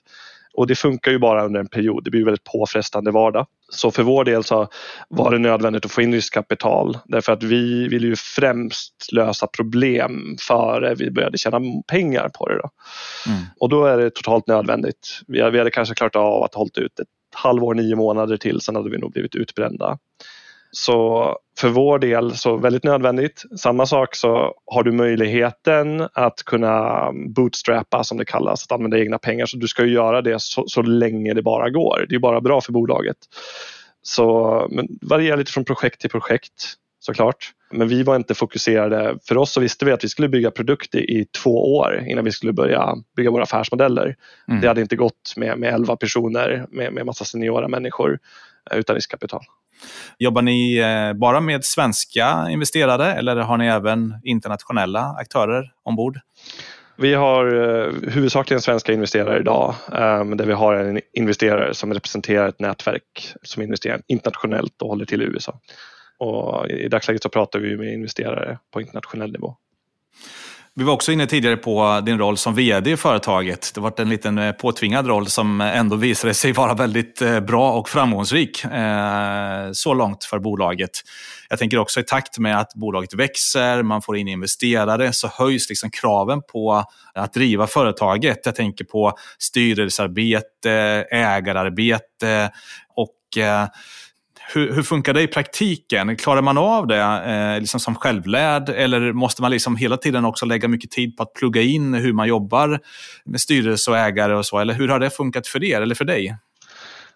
[0.53, 3.47] Och det funkar ju bara under en period, det blir väldigt påfrestande vardag.
[3.69, 4.67] Så för vår del så
[5.09, 10.37] var det nödvändigt att få in riskkapital därför att vi vill ju främst lösa problem
[10.47, 12.55] före vi började tjäna pengar på det.
[12.55, 12.69] Då.
[13.27, 13.43] Mm.
[13.59, 15.21] Och då är det totalt nödvändigt.
[15.27, 18.89] Vi hade kanske klarat av att hålla ut ett halvår, nio månader till, sen hade
[18.89, 19.97] vi nog blivit utbrända.
[20.75, 23.43] Så för vår del så väldigt nödvändigt.
[23.57, 29.17] Samma sak så har du möjligheten att kunna bootstrappa som det kallas, att använda egna
[29.17, 29.45] pengar.
[29.45, 32.05] Så du ska ju göra det så, så länge det bara går.
[32.09, 33.17] Det är bara bra för bolaget.
[34.01, 37.51] Så men varierar lite från projekt till projekt såklart.
[37.71, 39.17] Men vi var inte fokuserade.
[39.27, 42.31] För oss så visste vi att vi skulle bygga produkter i två år innan vi
[42.31, 44.15] skulle börja bygga våra affärsmodeller.
[44.47, 44.61] Mm.
[44.61, 48.19] Det hade inte gått med, med 11 personer med, med massa seniora människor
[48.71, 49.43] eh, utan riskkapital.
[50.17, 56.19] Jobbar ni eh, bara med svenska investerare eller har ni även internationella aktörer ombord?
[56.95, 62.47] Vi har eh, huvudsakligen svenska investerare idag eh, där vi har en investerare som representerar
[62.47, 65.59] ett nätverk som investerar internationellt och håller till i USA.
[66.19, 69.55] Och I dagsläget så pratar vi med investerare på internationell nivå.
[70.75, 73.71] Vi var också inne tidigare på din roll som vd i företaget.
[73.75, 77.73] Det var en liten eh, påtvingad roll som ändå visade sig vara väldigt eh, bra
[77.73, 80.91] och framgångsrik eh, så långt för bolaget.
[81.49, 85.69] Jag tänker också i takt med att bolaget växer, man får in investerare, så höjs
[85.69, 86.83] liksom kraven på
[87.13, 88.39] att driva företaget.
[88.45, 90.71] Jag tänker på styrelsearbete,
[91.11, 92.51] ägararbete
[92.95, 93.37] och
[94.47, 96.15] hur, hur, funkar det i praktiken?
[96.17, 100.45] Klarar man av det eh, liksom som självlärd eller måste man liksom hela tiden också
[100.45, 102.79] lägga mycket tid på att plugga in hur man jobbar
[103.25, 104.59] med styrelse och ägare och så?
[104.59, 106.37] Eller hur har det funkat för er eller för dig?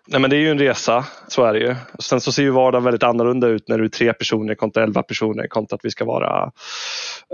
[0.10, 1.76] Nej, men det är ju en resa, så är det ju.
[2.00, 5.04] Sen så ser ju vardagen väldigt annorlunda ut när du är tre personer kontra elva
[5.04, 6.52] personer kontra att vi ska vara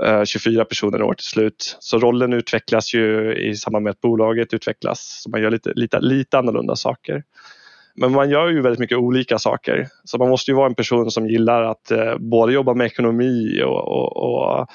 [0.05, 1.77] eh, 24 personer år till slut.
[1.79, 5.21] Så rollen utvecklas ju i samband med att bolaget utvecklas.
[5.23, 7.23] Så man gör lite, lite, lite annorlunda saker.
[7.95, 9.87] Men man gör ju väldigt mycket olika saker.
[10.03, 13.61] Så man måste ju vara en person som gillar att eh, både jobba med ekonomi
[13.63, 14.67] och, och, och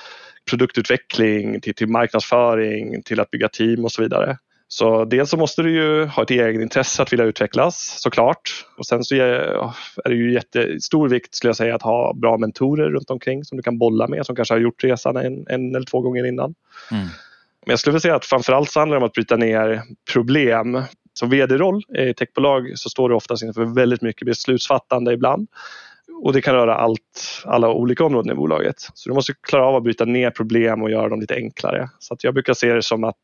[0.51, 4.39] produktutveckling till, till marknadsföring, till att bygga team och så vidare.
[4.71, 8.67] Så dels så måste du ju ha ett eget intresse att vilja utvecklas såklart.
[8.79, 12.91] Och sen så är det ju jättestor vikt skulle jag säga att ha bra mentorer
[12.91, 15.87] runt omkring som du kan bolla med som kanske har gjort resan en, en eller
[15.87, 16.55] två gånger innan.
[16.91, 17.03] Mm.
[17.67, 20.83] Men jag skulle vilja säga att framförallt så handlar det om att bryta ner problem.
[21.19, 25.49] Som vd-roll i techbolag så står du oftast inför väldigt mycket beslutsfattande ibland.
[26.23, 28.75] Och det kan röra allt, alla olika områden i bolaget.
[28.95, 31.89] Så du måste klara av att bryta ner problem och göra dem lite enklare.
[31.99, 33.17] Så att jag brukar se det som att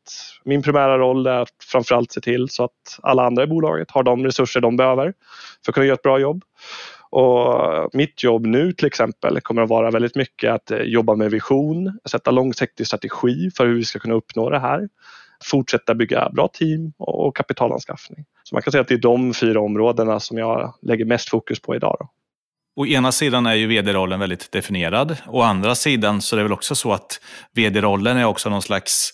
[0.45, 4.03] min primära roll är att framförallt se till så att alla andra i bolaget har
[4.03, 5.13] de resurser de behöver
[5.65, 6.43] för att kunna göra ett bra jobb.
[7.09, 11.31] Och mitt jobb nu till exempel kommer att vara väldigt mycket att eh, jobba med
[11.31, 14.89] vision, sätta långsiktig strategi för hur vi ska kunna uppnå det här.
[15.51, 18.25] Fortsätta bygga bra team och kapitalanskaffning.
[18.43, 21.59] Så man kan säga att det är de fyra områdena som jag lägger mest fokus
[21.59, 21.97] på idag.
[21.99, 22.09] Då.
[22.81, 25.17] Å ena sidan är ju vd-rollen väldigt definierad.
[25.27, 27.19] Å andra sidan så är det väl också så att
[27.53, 29.13] vd-rollen är också någon slags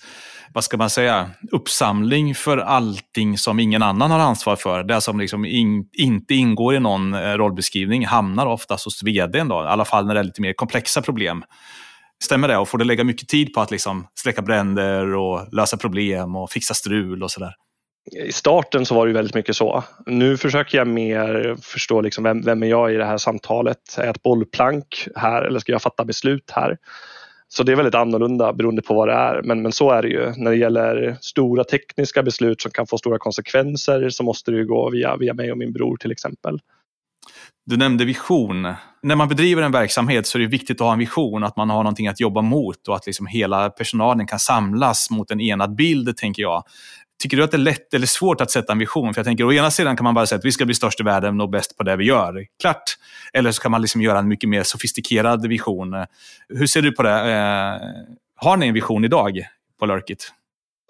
[0.53, 4.83] vad ska man säga, uppsamling för allting som ingen annan har ansvar för.
[4.83, 9.55] Det som liksom in, inte ingår i någon eh, rollbeskrivning hamnar oftast hos vdn, då,
[9.55, 11.43] i alla fall när det är lite mer komplexa problem.
[12.23, 12.57] Stämmer det?
[12.57, 16.51] Och får du lägga mycket tid på att liksom släcka bränder och lösa problem och
[16.51, 17.53] fixa strul och sådär?
[18.11, 19.83] i starten så var det väldigt mycket så.
[20.05, 23.77] Nu försöker jag mer förstå liksom vem, vem är jag i det här samtalet?
[23.97, 26.77] Är jag ett bollplank här eller ska jag fatta beslut här?
[27.47, 29.41] Så det är väldigt annorlunda beroende på vad det är.
[29.43, 30.33] Men, men så är det ju.
[30.37, 34.89] När det gäller stora tekniska beslut som kan få stora konsekvenser så måste det gå
[34.89, 36.59] via, via mig och min bror till exempel.
[37.65, 38.73] Du nämnde vision.
[39.03, 41.69] När man bedriver en verksamhet så är det viktigt att ha en vision, att man
[41.69, 45.75] har någonting att jobba mot och att liksom hela personalen kan samlas mot en enad
[45.75, 46.63] bild, tänker jag.
[47.21, 49.13] Tycker du att det är lätt eller svårt att sätta en vision?
[49.13, 50.99] För jag tänker, å ena sidan kan man bara säga att vi ska bli störst
[50.99, 52.45] i världen och bäst på det vi gör.
[52.61, 52.83] Klart.
[53.33, 56.05] Eller så kan man liksom göra en mycket mer sofistikerad vision.
[56.49, 57.31] Hur ser du på det?
[57.31, 57.87] Eh,
[58.35, 59.45] har ni en vision idag
[59.79, 60.33] på Lurkit?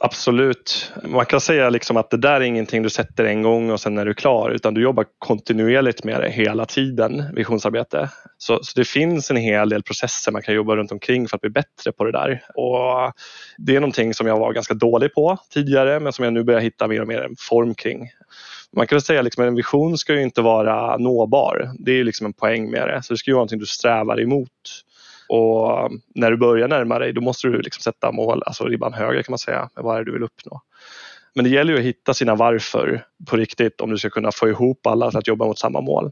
[0.04, 0.92] Absolut.
[1.04, 3.98] Man kan säga liksom att det där är ingenting du sätter en gång och sen
[3.98, 8.10] är du klar utan du jobbar kontinuerligt med det hela tiden, visionsarbete.
[8.38, 11.42] Så, så, det finns en hel del processer man kan jobba runt omkring för att
[11.42, 12.44] bli bättre på det där.
[12.56, 13.14] Och
[13.58, 16.62] det är någonting som jag var ganska dålig på tidigare men som jag nu börjar
[16.62, 18.10] hitta mer och mer en form kring.
[18.76, 21.72] Man kan väl säga att liksom en vision ska ju inte vara nåbar.
[21.80, 23.04] Det är liksom en poäng med det.
[23.04, 24.50] Så det ska ju vara någonting du strävar emot.
[25.32, 28.94] Och um, när du börjar närma dig då måste du liksom sätta mål, alltså ribban
[28.94, 30.62] högre kan man säga, med vad är det du vill uppnå.
[31.36, 34.50] Men det gäller ju att hitta sina varför på riktigt om du ska kunna få
[34.50, 36.12] ihop alla för att jobba mot samma mål.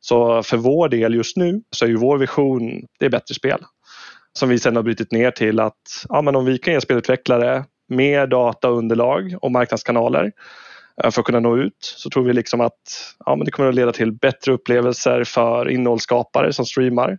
[0.00, 3.58] Så för vår del just nu så är ju vår vision, det är bättre spel.
[4.38, 7.64] Som vi sedan har brutit ner till att ja, men om vi kan ge spelutvecklare
[7.88, 10.32] mer dataunderlag och marknadskanaler
[11.04, 13.68] eh, för att kunna nå ut så tror vi liksom att ja, men det kommer
[13.68, 17.18] att leda till bättre upplevelser för innehållsskapare som streamar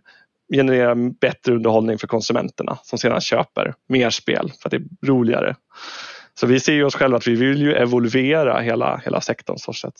[0.52, 5.56] generera bättre underhållning för konsumenterna som sedan köper mer spel för att det är roligare.
[6.40, 9.58] Så vi ser ju oss själva att vi vill ju evolvera hela, hela sektorn.
[9.58, 9.94] Så sätt.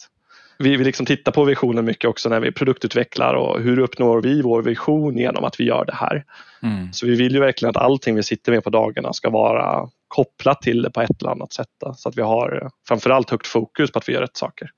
[0.59, 4.43] Vi vill liksom titta på visionen mycket också när vi produktutvecklar och hur uppnår vi
[4.43, 6.25] vår vision genom att vi gör det här.
[6.63, 6.93] Mm.
[6.93, 10.63] Så vi vill ju verkligen att allting vi sitter med på dagarna ska vara kopplat
[10.63, 11.69] till det på ett eller annat sätt.
[11.97, 14.71] Så att vi har framförallt högt fokus på att vi gör rätt saker.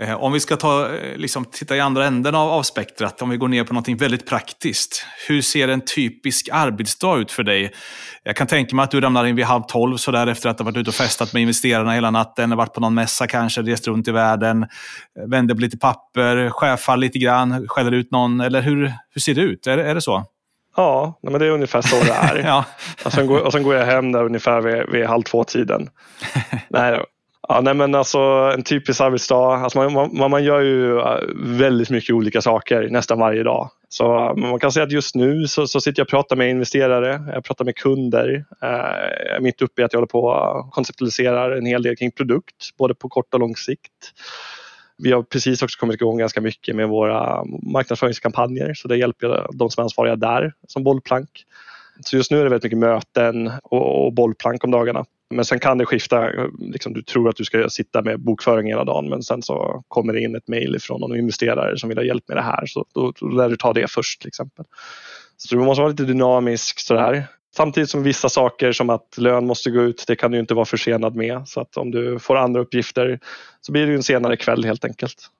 [0.00, 3.30] Eh, om vi ska ta, eh, liksom, titta i andra änden av, av spektrat, om
[3.30, 5.06] vi går ner på något väldigt praktiskt.
[5.28, 7.72] Hur ser en typisk arbetsdag ut för dig?
[8.22, 10.58] Jag kan tänka mig att du ramlar in vid halv tolv så där efter att
[10.58, 13.88] ha varit ute och festat med investerarna hela natten, varit på någon mässa kanske, rest
[13.88, 18.40] runt i världen, eh, vänder på lite papper, chefar lite grann, skäller ut någon.
[18.40, 19.66] Eller hur, hur ser det ut?
[19.66, 20.24] Är, är det så?
[20.76, 22.36] Ja, men det är ungefär så det är.
[22.46, 22.64] ja.
[23.04, 25.88] och, sen går, och sen går jag hem där ungefär vid, vid halv två-tiden.
[26.68, 27.00] Nej,
[27.48, 28.18] Ja, nej men alltså
[28.54, 29.56] en typisk arbetsdag.
[29.56, 33.70] Alltså man, man, man gör ju eh, väldigt mycket olika saker nästan varje dag.
[33.88, 37.22] Så man kan säga att just nu så, så sitter jag och pratar med investerare,
[37.34, 38.44] jag pratar med kunder.
[38.60, 38.70] Jag
[39.36, 42.76] är mitt uppe i att jag håller på och konceptualiserar en hel del kring produkt,
[42.78, 44.12] både på kort och lång sikt.
[44.98, 49.50] Vi har precis också kommit igång ganska mycket med våra marknadsföringskampanjer så det hjälper jag
[49.54, 51.30] de som är ansvariga där som bollplank.
[52.00, 55.04] Så just nu är det väldigt mycket möten och, och bollplank om dagarna.
[55.30, 56.30] Men sen kan det skifta.
[56.58, 60.12] Liksom, du tror att du ska sitta med bokföring hela dagen men sen så kommer
[60.12, 62.66] det in ett mejl från någon investerare som vill ha hjälp med det här.
[62.66, 64.64] Så då, då lär du ta det först till exempel.
[65.36, 67.26] Så du måste vara lite dynamisk sådär.
[67.56, 70.64] Samtidigt som vissa saker som att lön måste gå ut, det kan du inte vara
[70.64, 71.48] försenad med.
[71.48, 73.20] Så att om du får andra uppgifter
[73.60, 75.30] så blir det en senare kväll helt enkelt.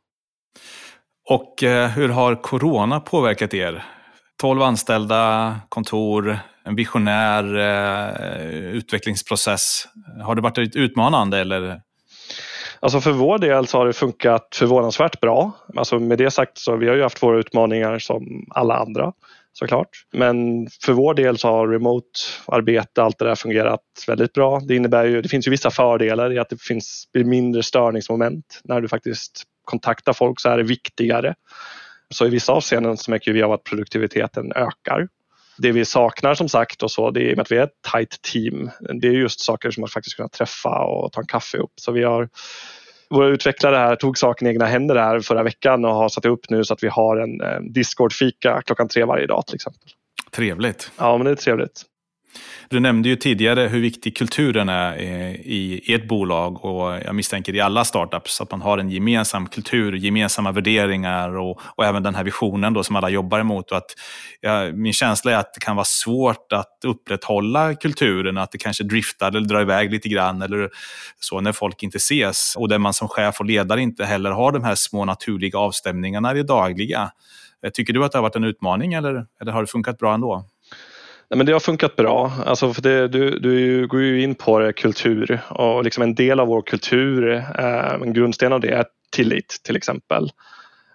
[1.28, 3.84] Och eh, hur har corona påverkat er?
[4.41, 9.89] 12 anställda, kontor, en visionär eh, utvecklingsprocess.
[10.22, 11.80] Har det varit utmanande eller?
[12.80, 15.53] Alltså för vår del så har det funkat förvånansvärt bra.
[15.76, 19.12] Alltså med det sagt så vi har ju haft våra utmaningar som alla andra
[19.53, 19.89] såklart.
[20.12, 24.61] Men för vår del så har remote-arbete, allt det där fungerat väldigt bra.
[24.61, 28.61] Det innebär ju, det finns ju vissa fördelar i att det finns, blir mindre störningsmoment
[28.64, 31.34] när du faktiskt kontaktar folk så är det viktigare.
[32.14, 35.09] Så i vissa avseenden så märker vi av att produktiviteten ökar.
[35.59, 38.22] Det vi saknar som sagt och så, det är med att vi är ett tight
[38.22, 38.70] team.
[39.00, 41.72] Det är just saker som att faktiskt kunna träffa och ta en kaffe upp.
[41.76, 42.28] Så vi har
[43.11, 46.50] våra utvecklare här tog saken i egna händer här förra veckan och har satt upp
[46.50, 49.88] nu så att vi har en Discord-fika klockan tre varje dag till exempel.
[50.30, 50.90] Trevligt.
[50.98, 51.82] Ja, men det är trevligt.
[52.68, 57.55] Du nämnde ju tidigare hur viktig kulturen är eh, i ert bolag och jag misstänker
[57.55, 62.14] i alla startups att man har en gemensam kultur, gemensamma värderingar och, och även den
[62.14, 63.70] här visionen då som alla jobbar emot.
[63.70, 63.95] Och att,
[64.41, 68.84] ja, min känsla är att det kan vara svårt att upprätthålla kulturen, att det kanske
[68.84, 70.70] driftar eller drar iväg lite grann eller
[71.20, 74.53] så när folk inte ses och där man som chef och ledare inte heller har
[74.53, 77.11] de här små naturliga avstämningarna i det dagliga.
[77.64, 80.14] Eh, tycker du att det har varit en utmaning eller, eller har det funkat bra
[80.14, 80.45] ändå?
[81.30, 82.32] Nej, men det har funkat bra.
[82.46, 86.40] Alltså för det, du, du går ju in på det, kultur och liksom en del
[86.40, 90.30] av vår kultur, eh, en grundsten av det är tillit till exempel.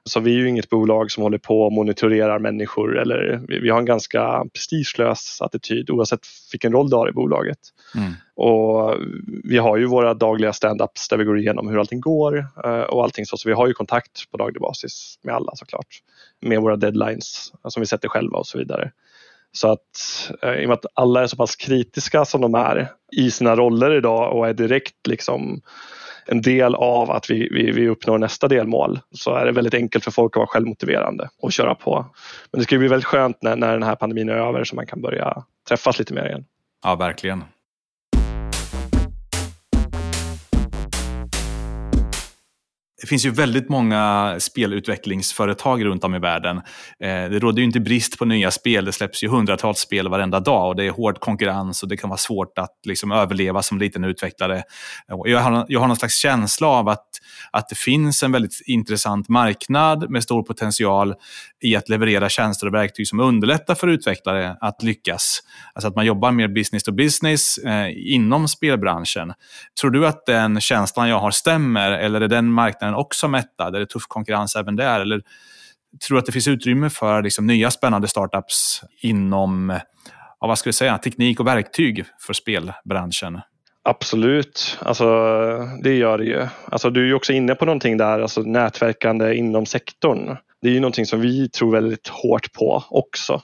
[0.03, 3.79] Så vi är ju inget bolag som håller på och monitorerar människor eller vi, har
[3.79, 6.19] en ganska prestigelös attityd oavsett
[6.51, 7.57] vilken roll du har i bolaget.
[7.95, 8.11] Mm.
[8.35, 8.95] Och
[9.43, 13.03] vi har ju våra dagliga stand-ups där vi går igenom hur allting går eh, och
[13.03, 13.37] allting så.
[13.37, 15.99] Så vi har ju kontakt på daglig basis med alla såklart.
[16.41, 18.91] Med våra deadlines som vi sätter själva och så vidare.
[19.51, 22.91] Så att eh, i och med att alla är så pass kritiska som de är
[23.17, 25.61] i sina roller idag och är direkt liksom
[26.25, 30.03] en del av att vi, vi, vi uppnår nästa delmål så är det väldigt enkelt
[30.03, 32.05] för folk att vara självmotiverande och köra på.
[32.51, 34.87] Men det ska bli väldigt skönt när, när den här pandemin är över så man
[34.87, 36.45] kan börja träffas lite mer igen.
[36.83, 37.43] Ja, verkligen.
[43.01, 46.57] Det finns ju väldigt många spelutvecklingsföretag runt om i världen.
[46.57, 48.85] Eh, det råder ju inte brist på nya spel.
[48.85, 52.09] Det släpps ju hundratals spel varenda dag och det är hård konkurrens och det kan
[52.09, 54.63] vara svårt att liksom överleva som liten utvecklare.
[55.07, 57.07] Jag har, jag har någon slags känsla av att,
[57.51, 61.15] att det finns en väldigt intressant marknad med stor potential
[61.61, 65.39] i att leverera tjänster och verktyg som underlättar för utvecklare att lyckas.
[65.73, 69.33] Alltså att man jobbar mer business to business eh, inom spelbranschen.
[69.81, 73.75] Tror du att den känslan jag har stämmer eller är den marknaden också mättad?
[73.75, 74.99] Är det tuff konkurrens även där?
[74.99, 75.21] Eller
[76.07, 79.79] tror du att det finns utrymme för liksom, nya spännande startups inom
[80.39, 83.41] ja, vad ska vi säga, teknik och verktyg för spelbranschen?
[83.83, 85.05] Absolut, alltså,
[85.83, 86.47] det gör det ju.
[86.65, 90.37] Alltså, du är ju också inne på någonting där, alltså nätverkande inom sektorn.
[90.61, 93.41] Det är ju någonting som vi tror väldigt hårt på också.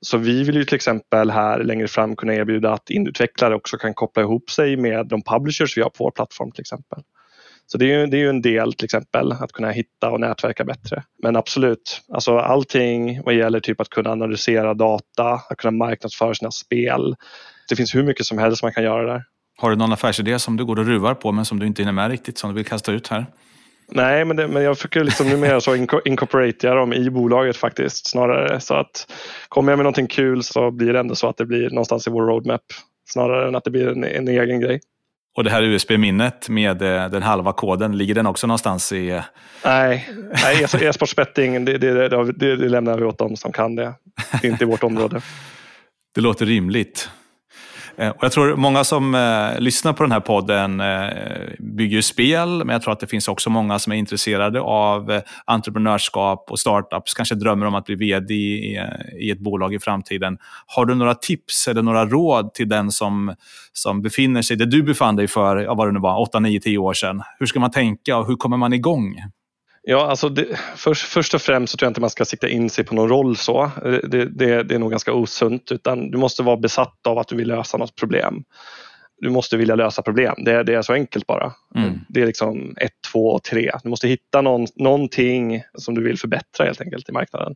[0.00, 3.94] Så vi vill ju till exempel här längre fram kunna erbjuda att indutvecklare också kan
[3.94, 7.02] koppla ihop sig med de publishers vi har på vår plattform till exempel.
[7.72, 10.20] Så det är, ju, det är ju en del till exempel att kunna hitta och
[10.20, 11.02] nätverka bättre.
[11.22, 16.50] Men absolut, alltså allting vad gäller typ att kunna analysera data, att kunna marknadsföra sina
[16.50, 17.16] spel.
[17.68, 19.24] Det finns hur mycket som helst man kan göra där.
[19.58, 21.92] Har du någon affärsidé som du går och ruvar på men som du inte hinner
[21.92, 23.26] med riktigt som du vill kasta ut här?
[23.88, 28.60] Nej, men, det, men jag försöker liksom numera så incorporatea dem i bolaget faktiskt snarare.
[28.60, 29.12] Så att
[29.48, 32.10] kommer jag med någonting kul så blir det ändå så att det blir någonstans i
[32.10, 32.62] vår roadmap
[33.08, 34.80] snarare än att det blir en, en egen grej.
[35.36, 39.10] Och det här USB-minnet med eh, den halva koden, ligger den också någonstans i...
[39.10, 39.22] Eh?
[39.64, 40.08] Nej,
[40.42, 43.94] nej e-sportsbetting det, det, det, det, lämnar vi åt dem som kan det.
[44.40, 45.20] Det är inte i vårt område.
[46.14, 47.10] Det låter rimligt.
[47.96, 51.08] Eh, och jag tror många som eh, lyssnar på den här podden eh,
[51.58, 55.22] bygger spel, men jag tror att det finns också många som är intresserade av eh,
[55.44, 58.80] entreprenörskap och startups, kanske drömmer om att bli vd i,
[59.20, 60.38] i ett bolag i framtiden.
[60.66, 63.34] Har du några tips eller några råd till den som,
[63.72, 66.60] som befinner sig där du befann dig för, ja, vad det nu var, 8, 9,
[66.60, 67.22] 10 år sedan?
[67.38, 69.16] Hur ska man tänka och hur kommer man igång?
[69.84, 72.70] Ja, alltså det, först, först, och främst så tror jag inte man ska sikta in
[72.70, 73.70] sig på någon roll så.
[73.82, 77.36] Det, det, det, är nog ganska osunt utan du måste vara besatt av att du
[77.36, 78.44] vill lösa något problem.
[79.18, 80.34] Du måste vilja lösa problem.
[80.44, 81.52] Det, det är så enkelt bara.
[81.74, 82.00] Mm.
[82.08, 83.72] Det är liksom ett, två och tre.
[83.82, 87.54] Du måste hitta någon, någonting som du vill förbättra helt enkelt i marknaden.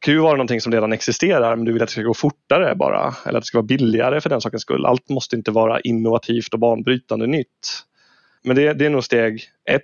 [0.00, 2.14] Det kan ju vara någonting som redan existerar men du vill att det ska gå
[2.14, 4.86] fortare bara eller att det ska vara billigare för den sakens skull.
[4.86, 7.82] Allt måste inte vara innovativt och banbrytande nytt.
[8.44, 9.82] Men det, det är nog steg ett.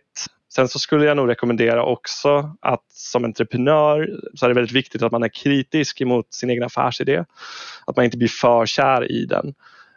[0.54, 5.02] Sen så skulle jag nog rekommendera också att som entreprenör så är det väldigt viktigt
[5.02, 7.24] att man är kritisk emot sin egen affärsidé.
[7.86, 9.54] Att man inte blir för kär i den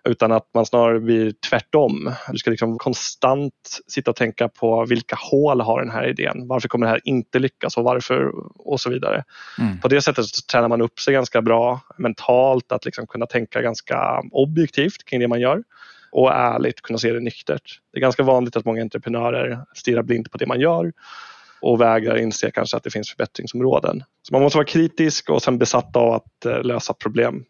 [0.10, 2.12] utan att man snarare blir tvärtom.
[2.32, 6.48] Du ska liksom konstant sitta och tänka på vilka hål har den här idén?
[6.48, 9.24] Varför kommer det här inte lyckas och varför och så vidare.
[9.60, 9.80] Mm.
[9.80, 13.62] På det sättet så tränar man upp sig ganska bra mentalt att liksom kunna tänka
[13.62, 15.64] ganska objektivt kring det man gör
[16.16, 17.80] och ärligt kunna se det nyktert.
[17.94, 20.94] Det är ganska vanligt att många entreprenörer stirrar blint på det man gör
[21.62, 24.04] och vägrar inse kanske att det finns förbättringsområden.
[24.22, 27.44] Så man måste vara kritisk och sen besatt av att eh, lösa problem.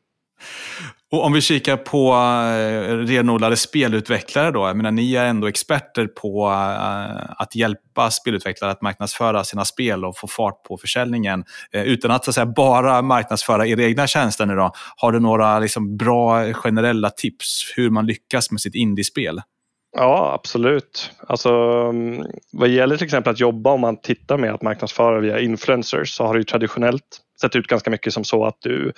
[1.12, 4.68] Och om vi kikar på eh, renodlade spelutvecklare då.
[4.68, 10.06] Jag menar, ni är ändå experter på eh, att hjälpa spelutvecklare att marknadsföra sina spel
[10.06, 11.44] och få fart på försäljningen.
[11.72, 14.72] Eh, utan att, så att säga, bara marknadsföra era egna tjänster nu då.
[14.98, 19.42] Har du några liksom, bra generella tips hur man lyckas med sitt indiespel?
[19.98, 21.12] Ja, absolut.
[21.28, 21.50] Alltså,
[21.90, 26.16] mm, vad gäller till exempel att jobba om man tittar med att marknadsföra via influencers
[26.16, 28.92] så har det ju traditionellt sett ut ganska mycket som så att du,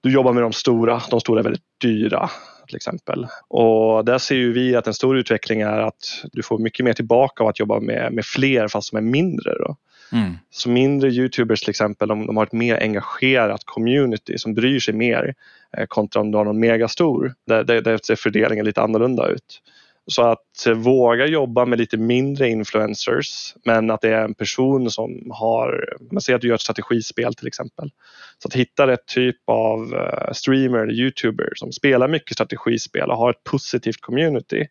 [0.00, 1.02] du jobbar med de stora.
[1.10, 2.30] De stora är väldigt dyra
[2.66, 3.26] till exempel.
[3.48, 6.92] Och där ser ju vi att en stor utveckling är att du får mycket mer
[6.92, 9.54] tillbaka av att jobba med, med fler fast som är mindre.
[9.58, 9.76] Då.
[10.12, 10.32] Mm.
[10.50, 14.94] Så mindre Youtubers till exempel, de, de, har ett mer engagerat community som bryr sig
[14.94, 15.34] mer
[15.76, 17.34] eh, kontra om du har någon megastor.
[17.46, 19.62] Där, där, där ser fördelningen lite annorlunda ut.
[20.10, 24.90] Så att eh, våga jobba med lite mindre influencers men att det är en person
[24.90, 27.90] som har, man ser att du gör ett strategispel till exempel.
[28.38, 33.16] Så att hitta rätt typ av eh, streamer eller youtuber som spelar mycket strategispel och
[33.16, 34.66] har ett positivt community.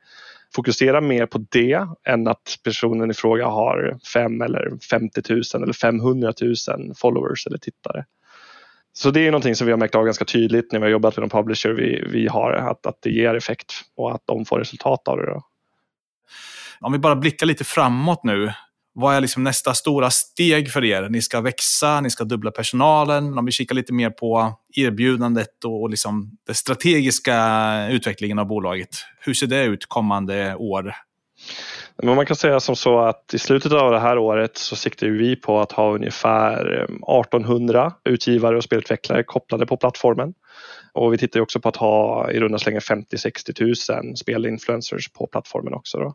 [0.55, 5.73] Fokusera mer på det än att personen i fråga har 5 eller 50 000 eller
[5.73, 6.55] 500 000
[6.95, 8.05] followers eller tittare.
[8.93, 11.17] Så det är någonting som vi har märkt av ganska tydligt när vi har jobbat
[11.17, 14.59] med de publisher vi, vi har, att, att det ger effekt och att de får
[14.59, 15.25] resultat av det.
[15.25, 15.41] Då.
[16.79, 18.53] Om vi bara blickar lite framåt nu.
[18.93, 21.09] Vad är liksom nästa stora steg för er?
[21.09, 23.37] Ni ska växa, ni ska dubbla personalen.
[23.37, 28.89] Om vi kikar lite mer på erbjudandet och liksom den strategiska utvecklingen av bolaget.
[29.19, 30.93] Hur ser det ut kommande år?
[32.03, 35.07] Men man kan säga som så att i slutet av det här året så siktar
[35.07, 40.33] vi på att ha ungefär eh, 1800 utgivare och spelutvecklare kopplade på plattformen.
[40.93, 45.73] Och vi tittar också på att ha i runda slängar 50-60 000 spelinfluencers på plattformen
[45.73, 45.97] också.
[45.97, 46.13] Då.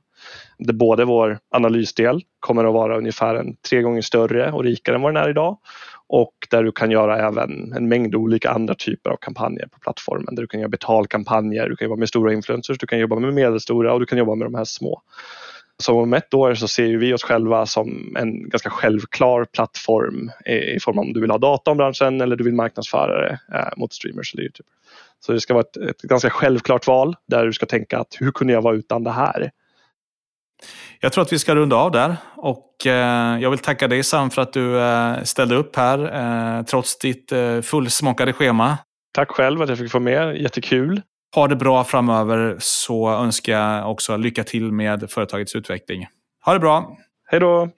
[0.58, 5.02] Det både vår analysdel kommer att vara ungefär en tre gånger större och rikare än
[5.02, 5.58] vad den är idag
[6.06, 10.34] och där du kan göra även en mängd olika andra typer av kampanjer på plattformen.
[10.34, 13.34] Där du kan göra betalkampanjer, du kan jobba med stora influencers, du kan jobba med
[13.34, 15.02] medelstora och du kan jobba med de här små.
[15.82, 20.80] Så om ett år så ser vi oss själva som en ganska självklar plattform i
[20.80, 23.68] form av om du vill ha data om branschen eller du vill marknadsföra det eh,
[23.76, 24.68] mot streamers eller Youtube.
[25.26, 28.30] Så det ska vara ett, ett, ganska självklart val där du ska tänka att hur
[28.30, 29.50] kunde jag vara utan det här?
[31.00, 34.30] Jag tror att vi ska runda av där och eh, jag vill tacka dig Sam
[34.30, 35.98] för att du eh, ställde upp här
[36.58, 38.78] eh, trots ditt fullsmockade schema.
[39.12, 41.02] Tack själv att jag fick få med, jättekul.
[41.34, 46.06] Ha det bra framöver så önskar jag också lycka till med företagets utveckling.
[46.44, 46.96] Ha det bra!
[47.30, 47.68] Hej då!